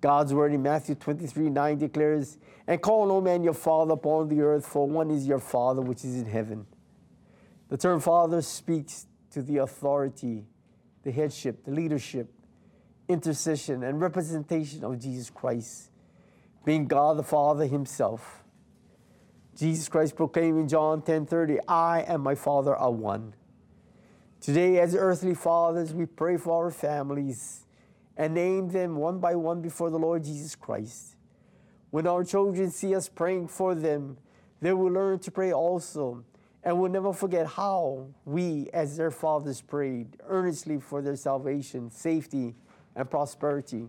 God's 0.01 0.35
word 0.35 0.53
in 0.53 0.63
Matthew 0.63 0.95
23 0.95 1.51
9 1.51 1.79
declares, 1.79 2.39
And 2.67 2.81
call 2.81 3.07
no 3.07 3.21
man 3.21 3.45
your 3.45 3.55
father 3.55 3.95
upon 3.95 4.29
the 4.29 4.41
earth, 4.41 4.67
for 4.67 4.89
one 4.89 5.11
is 5.11 5.27
your 5.27 5.39
father 5.39 5.83
which 5.83 6.05
is 6.05 6.17
in 6.17 6.27
heaven. 6.27 6.67
The 7.69 7.77
term 7.77 8.01
father 8.01 8.43
speaks 8.43 9.07
to 9.33 9.43
the 9.43 9.59
authority, 9.59 10.47
the 11.03 11.13
headship, 11.13 11.65
the 11.65 11.73
leadership, 11.73 12.33
intercession, 13.09 13.83
and 13.83 14.01
representation 14.01 14.85
of 14.85 14.99
Jesus 14.99 15.31
Christ, 15.31 15.91
being 16.65 16.87
God 16.87 17.19
the 17.19 17.23
Father 17.23 17.67
Himself. 17.67 18.45
Jesus 19.57 19.89
Christ 19.89 20.17
proclaimed 20.17 20.59
in 20.59 20.69
John 20.69 21.01
10:30, 21.01 21.59
I 21.67 22.01
and 22.03 22.23
my 22.23 22.35
Father 22.35 22.77
are 22.77 22.91
one. 22.91 23.35
Today, 24.39 24.79
as 24.79 24.95
earthly 24.95 25.33
fathers, 25.33 25.95
we 25.95 26.05
pray 26.05 26.37
for 26.37 26.53
our 26.63 26.71
families 26.71 27.65
and 28.19 28.35
name 28.35 28.69
them 28.69 28.97
one 28.97 29.19
by 29.19 29.35
one 29.35 29.63
before 29.63 29.89
the 29.89 29.99
Lord 29.99 30.25
Jesus 30.25 30.55
Christ. 30.55 31.17
When 31.91 32.07
our 32.07 32.23
children 32.23 32.71
see 32.71 32.95
us 32.95 33.09
praying 33.09 33.49
for 33.49 33.75
them, 33.75 34.19
they 34.61 34.75
will 34.75 34.93
learn 34.93 35.21
to 35.21 35.31
pray 35.31 35.53
also 35.53 36.23
and 36.63 36.79
will 36.79 36.91
never 36.91 37.15
forget 37.15 37.47
how 37.47 38.09
we, 38.27 38.69
as 38.75 38.99
their 38.99 39.11
fathers, 39.11 39.63
prayed 39.63 40.19
earnestly 40.27 40.79
for 40.79 41.01
their 41.01 41.17
salvation, 41.17 41.91
safety, 41.91 42.55
and 42.95 43.11
prosperity. 43.11 43.89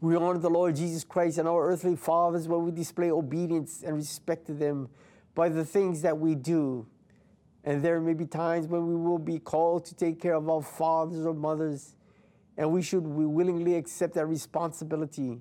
We 0.00 0.14
honor 0.14 0.38
the 0.38 0.50
Lord 0.50 0.76
Jesus 0.76 1.02
Christ 1.02 1.38
and 1.38 1.48
our 1.48 1.70
earthly 1.70 1.96
fathers 1.96 2.46
when 2.46 2.64
we 2.64 2.70
display 2.70 3.10
obedience 3.10 3.82
and 3.84 3.96
respect 3.96 4.46
to 4.46 4.54
them 4.54 4.88
by 5.34 5.48
the 5.48 5.64
things 5.64 6.02
that 6.02 6.16
we 6.16 6.36
do. 6.36 6.86
And 7.64 7.82
there 7.82 8.00
may 8.00 8.14
be 8.14 8.24
times 8.24 8.68
when 8.68 8.86
we 8.86 8.94
will 8.94 9.18
be 9.18 9.40
called 9.40 9.84
to 9.86 9.96
take 9.96 10.20
care 10.20 10.34
of 10.34 10.48
our 10.48 10.62
fathers 10.62 11.26
or 11.26 11.34
mothers, 11.34 11.96
and 12.56 12.70
we 12.70 12.80
should 12.80 13.04
we 13.04 13.26
willingly 13.26 13.74
accept 13.74 14.14
that 14.14 14.26
responsibility. 14.26 15.40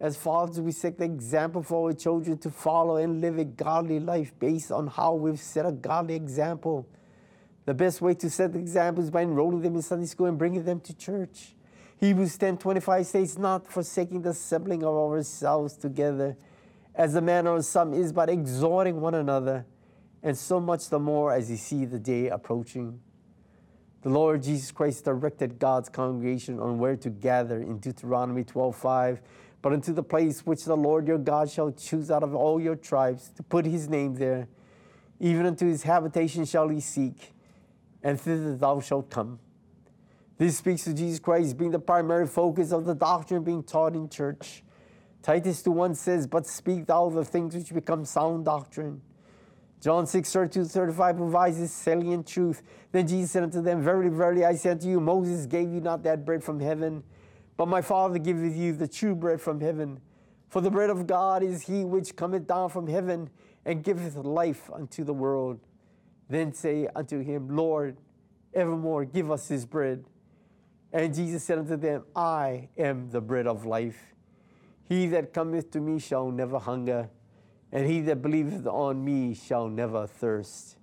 As 0.00 0.16
fathers, 0.16 0.60
we 0.60 0.72
set 0.72 0.98
the 0.98 1.04
example 1.04 1.62
for 1.62 1.88
our 1.88 1.94
children 1.94 2.38
to 2.38 2.50
follow 2.50 2.96
and 2.96 3.20
live 3.20 3.38
a 3.38 3.44
godly 3.44 4.00
life 4.00 4.32
based 4.38 4.70
on 4.70 4.86
how 4.86 5.14
we've 5.14 5.40
set 5.40 5.66
a 5.66 5.72
godly 5.72 6.14
example. 6.14 6.88
The 7.66 7.74
best 7.74 8.00
way 8.00 8.14
to 8.14 8.30
set 8.30 8.52
the 8.52 8.58
example 8.58 9.02
is 9.04 9.10
by 9.10 9.22
enrolling 9.22 9.60
them 9.60 9.74
in 9.74 9.82
Sunday 9.82 10.06
school 10.06 10.26
and 10.26 10.38
bringing 10.38 10.64
them 10.64 10.80
to 10.80 10.94
church. 10.94 11.55
Hebrews 11.98 12.36
10 12.36 12.58
25 12.58 13.06
says, 13.06 13.38
Not 13.38 13.66
forsaking 13.66 14.22
the 14.22 14.30
assembling 14.30 14.84
of 14.84 14.94
ourselves 14.94 15.76
together, 15.76 16.36
as 16.94 17.14
the 17.14 17.22
manner 17.22 17.54
of 17.54 17.64
some 17.64 17.94
is, 17.94 18.12
but 18.12 18.28
exhorting 18.28 19.00
one 19.00 19.14
another, 19.14 19.66
and 20.22 20.36
so 20.36 20.60
much 20.60 20.88
the 20.88 20.98
more 20.98 21.32
as 21.32 21.50
you 21.50 21.56
see 21.56 21.84
the 21.84 21.98
day 21.98 22.28
approaching. 22.28 23.00
The 24.02 24.10
Lord 24.10 24.42
Jesus 24.42 24.70
Christ 24.70 25.04
directed 25.04 25.58
God's 25.58 25.88
congregation 25.88 26.60
on 26.60 26.78
where 26.78 26.96
to 26.96 27.10
gather 27.10 27.60
in 27.60 27.78
Deuteronomy 27.78 28.44
12 28.44 28.76
5. 28.76 29.20
But 29.62 29.72
unto 29.72 29.92
the 29.92 30.02
place 30.02 30.46
which 30.46 30.64
the 30.64 30.76
Lord 30.76 31.08
your 31.08 31.18
God 31.18 31.50
shall 31.50 31.72
choose 31.72 32.10
out 32.10 32.22
of 32.22 32.34
all 32.34 32.60
your 32.60 32.76
tribes 32.76 33.30
to 33.36 33.42
put 33.42 33.64
his 33.64 33.88
name 33.88 34.14
there, 34.14 34.48
even 35.18 35.46
unto 35.46 35.66
his 35.66 35.82
habitation 35.82 36.44
shall 36.44 36.68
he 36.68 36.78
seek, 36.78 37.32
and 38.02 38.20
thither 38.20 38.54
thou 38.54 38.80
shalt 38.80 39.10
come. 39.10 39.40
This 40.38 40.58
speaks 40.58 40.84
to 40.84 40.92
Jesus 40.92 41.18
Christ 41.18 41.56
being 41.56 41.70
the 41.70 41.78
primary 41.78 42.26
focus 42.26 42.72
of 42.72 42.84
the 42.84 42.94
doctrine 42.94 43.42
being 43.42 43.62
taught 43.62 43.94
in 43.94 44.08
church. 44.08 44.62
Titus 45.22 45.62
2 45.62 45.70
1 45.70 45.94
says, 45.94 46.26
But 46.26 46.46
speak 46.46 46.86
thou 46.86 47.08
the 47.08 47.24
things 47.24 47.54
which 47.54 47.72
become 47.72 48.04
sound 48.04 48.44
doctrine. 48.44 49.00
John 49.80 50.06
6 50.06 50.32
32 50.32 50.64
35 50.64 51.16
provides 51.16 51.58
this 51.58 51.72
salient 51.72 52.26
truth. 52.26 52.62
Then 52.92 53.06
Jesus 53.06 53.30
said 53.30 53.44
unto 53.44 53.62
them, 53.62 53.82
Verily, 53.82 54.10
verily, 54.10 54.44
I 54.44 54.54
say 54.54 54.70
unto 54.70 54.88
you, 54.88 55.00
Moses 55.00 55.46
gave 55.46 55.72
you 55.72 55.80
not 55.80 56.02
that 56.02 56.24
bread 56.24 56.44
from 56.44 56.60
heaven, 56.60 57.02
but 57.56 57.66
my 57.66 57.80
Father 57.80 58.18
giveth 58.18 58.56
you 58.56 58.72
the 58.72 58.88
true 58.88 59.14
bread 59.14 59.40
from 59.40 59.60
heaven. 59.60 60.00
For 60.48 60.60
the 60.60 60.70
bread 60.70 60.90
of 60.90 61.06
God 61.06 61.42
is 61.42 61.62
he 61.62 61.84
which 61.84 62.14
cometh 62.14 62.46
down 62.46 62.68
from 62.68 62.86
heaven 62.86 63.30
and 63.64 63.82
giveth 63.82 64.16
life 64.16 64.70
unto 64.72 65.02
the 65.02 65.14
world. 65.14 65.60
Then 66.28 66.52
say 66.52 66.88
unto 66.94 67.20
him, 67.20 67.48
Lord, 67.48 67.96
evermore 68.54 69.04
give 69.04 69.30
us 69.30 69.48
this 69.48 69.64
bread. 69.64 70.04
And 70.96 71.14
Jesus 71.14 71.44
said 71.44 71.58
unto 71.58 71.76
them, 71.76 72.04
I 72.16 72.70
am 72.78 73.10
the 73.10 73.20
bread 73.20 73.46
of 73.46 73.66
life. 73.66 74.14
He 74.88 75.06
that 75.08 75.34
cometh 75.34 75.70
to 75.72 75.78
me 75.78 75.98
shall 75.98 76.30
never 76.30 76.58
hunger, 76.58 77.10
and 77.70 77.86
he 77.86 78.00
that 78.00 78.22
believeth 78.22 78.66
on 78.66 79.04
me 79.04 79.34
shall 79.34 79.68
never 79.68 80.06
thirst. 80.06 80.78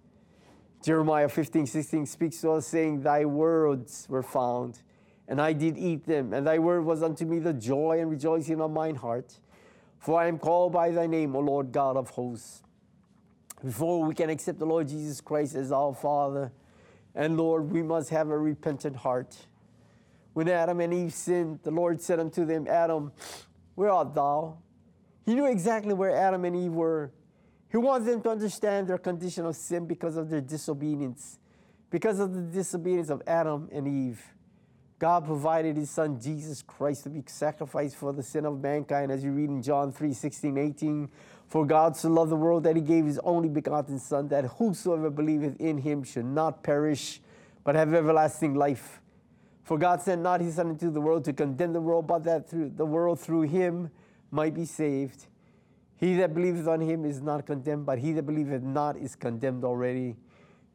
Jeremiah 0.83 1.27
15, 1.27 1.65
16 1.65 2.05
speaks 2.05 2.41
to 2.41 2.51
us, 2.51 2.67
saying, 2.67 3.01
Thy 3.01 3.25
words 3.25 4.05
were 4.07 4.21
found, 4.21 4.83
and 5.27 5.41
I 5.41 5.51
did 5.51 5.79
eat 5.79 6.05
them, 6.05 6.31
and 6.31 6.45
thy 6.45 6.59
word 6.59 6.85
was 6.85 7.01
unto 7.01 7.25
me 7.25 7.39
the 7.39 7.51
joy 7.51 7.97
and 7.99 8.11
rejoicing 8.11 8.61
of 8.61 8.69
mine 8.69 8.97
heart. 8.97 9.39
For 9.97 10.21
I 10.21 10.27
am 10.27 10.37
called 10.37 10.73
by 10.73 10.91
thy 10.91 11.07
name, 11.07 11.35
O 11.35 11.39
Lord 11.39 11.71
God 11.71 11.97
of 11.97 12.11
hosts. 12.11 12.61
Before 13.65 14.03
we 14.03 14.13
can 14.13 14.29
accept 14.29 14.59
the 14.59 14.67
Lord 14.67 14.89
Jesus 14.89 15.21
Christ 15.21 15.55
as 15.55 15.71
our 15.71 15.95
Father 15.95 16.51
and 17.15 17.35
Lord, 17.35 17.71
we 17.71 17.81
must 17.81 18.11
have 18.11 18.29
a 18.29 18.37
repentant 18.37 18.97
heart. 18.97 19.47
When 20.33 20.49
Adam 20.49 20.79
and 20.79 20.93
Eve 20.93 21.13
sinned, 21.13 21.59
the 21.63 21.71
Lord 21.71 22.01
said 22.01 22.19
unto 22.19 22.45
them, 22.45 22.67
Adam, 22.67 23.11
where 23.75 23.89
art 23.89 24.13
thou? 24.13 24.57
He 25.25 25.35
knew 25.35 25.45
exactly 25.45 25.93
where 25.93 26.15
Adam 26.15 26.43
and 26.45 26.55
Eve 26.55 26.73
were. 26.73 27.11
He 27.69 27.77
wants 27.77 28.05
them 28.07 28.21
to 28.21 28.29
understand 28.29 28.87
their 28.87 28.97
condition 28.97 29.45
of 29.45 29.55
sin 29.55 29.85
because 29.85 30.17
of 30.17 30.29
their 30.29 30.41
disobedience. 30.41 31.39
Because 31.89 32.19
of 32.19 32.33
the 32.33 32.41
disobedience 32.41 33.09
of 33.09 33.21
Adam 33.27 33.69
and 33.71 33.87
Eve, 33.87 34.21
God 34.99 35.25
provided 35.25 35.77
his 35.77 35.89
son 35.89 36.19
Jesus 36.19 36.61
Christ 36.61 37.03
to 37.03 37.09
be 37.09 37.23
sacrificed 37.27 37.95
for 37.95 38.13
the 38.13 38.23
sin 38.23 38.45
of 38.45 38.59
mankind, 38.61 39.11
as 39.11 39.23
you 39.23 39.31
read 39.31 39.49
in 39.49 39.61
John 39.61 39.91
3 39.91 40.13
16, 40.13 40.57
18. 40.57 41.09
For 41.53 41.67
God 41.67 41.95
so 41.95 42.09
loved 42.09 42.31
the 42.31 42.35
world 42.35 42.63
that 42.63 42.75
he 42.75 42.81
gave 42.81 43.05
his 43.05 43.19
only 43.19 43.47
begotten 43.47 43.99
Son, 43.99 44.27
that 44.29 44.45
whosoever 44.45 45.11
believeth 45.11 45.55
in 45.59 45.77
him 45.77 46.03
should 46.03 46.25
not 46.25 46.63
perish, 46.63 47.21
but 47.63 47.75
have 47.75 47.93
everlasting 47.93 48.55
life. 48.55 49.02
For 49.63 49.77
God 49.77 50.01
sent 50.01 50.21
not 50.21 50.41
his 50.41 50.55
Son 50.55 50.69
into 50.69 50.91
the 50.91 50.99
world 51.01 51.23
to 51.25 51.33
condemn 51.33 51.73
the 51.73 51.81
world, 51.81 52.05
but 52.05 52.23
that 52.25 52.49
through 52.49 52.71
the 52.75 52.85
world 52.85 53.19
through 53.19 53.43
him 53.43 53.89
might 54.29 54.53
be 54.53 54.65
saved. 54.65 55.27
He 55.95 56.15
that 56.15 56.33
believeth 56.33 56.67
on 56.67 56.81
him 56.81 57.05
is 57.05 57.21
not 57.21 57.45
condemned, 57.45 57.85
but 57.85 57.99
he 57.99 58.11
that 58.13 58.23
believeth 58.23 58.61
not 58.61 58.97
is 58.97 59.15
condemned 59.15 59.63
already, 59.63 60.17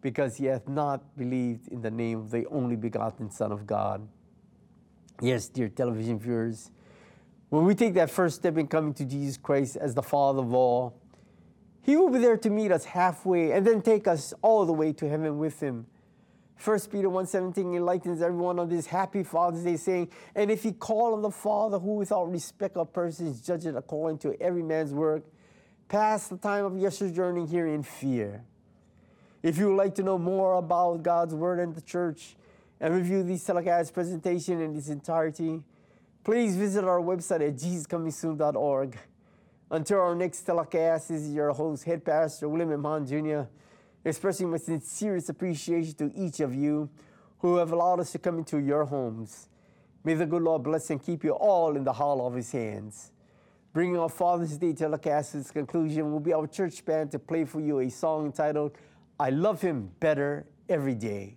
because 0.01 0.37
he 0.37 0.47
hath 0.47 0.67
not 0.69 1.17
believed 1.19 1.69
in 1.69 1.83
the 1.83 1.91
name 1.91 2.19
of 2.19 2.31
the 2.31 2.47
only 2.47 2.77
begotten 2.77 3.31
Son 3.31 3.53
of 3.53 3.67
God. 3.67 4.09
Yes, 5.21 5.49
dear 5.49 5.69
television 5.69 6.19
viewers, 6.19 6.71
when 7.51 7.65
we 7.65 7.75
take 7.75 7.95
that 7.95 8.11
first 8.11 8.37
step 8.37 8.57
in 8.57 8.69
coming 8.69 8.95
to 8.95 9.05
Jesus 9.05 9.37
Christ 9.37 9.77
as 9.77 9.95
the 9.95 10.03
Father 10.03 10.41
of 10.41 10.55
all, 10.55 11.01
He 11.83 11.97
will 11.97 12.11
be 12.11 12.21
there 12.21 12.37
to 12.37 12.51
meet 12.51 12.71
us 12.71 12.85
halfway 12.85 13.53
and 13.53 13.67
then 13.67 13.83
take 13.83 14.07
us 14.07 14.33
all 14.41 14.65
the 14.65 14.73
way 14.73 14.93
to 14.95 15.09
heaven 15.09 15.39
with 15.39 15.61
Him. 15.61 15.87
1 16.63 16.81
Peter 16.91 17.09
1.17 17.09 17.77
enlightens 17.77 18.21
everyone 18.21 18.59
on 18.59 18.69
this 18.69 18.87
happy 18.87 19.23
Father's 19.23 19.63
Day, 19.63 19.77
saying, 19.77 20.11
And 20.35 20.51
if 20.51 20.65
ye 20.65 20.73
call 20.73 21.15
on 21.15 21.23
the 21.23 21.31
Father, 21.31 21.79
who 21.79 21.95
without 21.97 22.31
respect 22.31 22.77
of 22.77 22.93
persons 22.93 23.41
judgeth 23.41 23.77
according 23.77 24.19
to 24.21 24.41
every 24.43 24.63
man's 24.63 24.93
work, 24.93 25.23
pass 25.89 26.27
the 26.27 26.37
time 26.37 26.65
of 26.65 26.77
your 26.77 26.91
sojourning 26.91 27.47
here 27.47 27.67
in 27.69 27.85
fear. 27.85 28.43
If 29.41 29.57
you 29.57 29.69
would 29.69 29.77
like 29.77 29.95
to 29.97 30.03
know 30.03 30.19
more 30.19 30.55
about 30.55 31.05
God's 31.05 31.35
Word 31.35 31.61
and 31.61 31.75
the 31.75 31.81
church, 31.81 32.35
and 32.81 32.95
review 32.95 33.23
this 33.23 33.45
telecast 33.45 33.93
presentation 33.93 34.61
in 34.61 34.77
its 34.77 34.89
entirety, 34.89 35.63
please 36.25 36.57
visit 36.57 36.85
our 36.85 37.01
website 37.01 37.47
at 37.47 37.57
jesuscomingsoon.org. 37.57 38.99
Until 39.71 40.01
our 40.01 40.15
next 40.15 40.43
telecast, 40.43 41.09
this 41.09 41.23
is 41.23 41.35
your 41.35 41.53
host, 41.53 41.85
Head 41.85 42.05
Pastor 42.05 42.49
William 42.49 42.85
M. 42.85 43.07
Jr., 43.07 43.43
expressing 44.09 44.51
my 44.51 44.57
sincerest 44.57 45.29
appreciation 45.29 45.95
to 45.95 46.13
each 46.15 46.41
of 46.41 46.55
you 46.55 46.89
who 47.39 47.57
have 47.57 47.73
allowed 47.73 48.01
us 48.01 48.13
to 48.13 48.19
come 48.19 48.39
into 48.39 48.59
your 48.59 48.85
homes. 48.85 49.49
May 50.05 50.15
the 50.15 50.27
good 50.27 50.43
Lord 50.43 50.63
bless 50.63 50.91
and 50.91 51.03
keep 51.03 51.25
you 51.25 51.33
all 51.33 51.77
in 51.77 51.85
the 51.85 51.93
hollow 51.93 52.27
of 52.27 52.35
his 52.35 52.51
hands. 52.51 53.13
Bringing 53.73 53.99
our 53.99 54.09
Father's 54.09 54.57
Day 54.57 54.73
telecast 54.73 55.33
to 55.33 55.39
its 55.39 55.51
conclusion 55.51 56.11
will 56.11 56.21
be 56.21 56.33
our 56.33 56.47
church 56.47 56.85
band 56.85 57.13
to 57.13 57.19
play 57.19 57.45
for 57.45 57.61
you 57.61 57.81
a 57.81 57.91
song 57.91 58.27
entitled, 58.27 58.73
I 59.21 59.31
Love 59.31 59.61
Him 59.61 59.91
Better 60.01 60.47
Every 60.69 60.95
Day. 60.95 61.37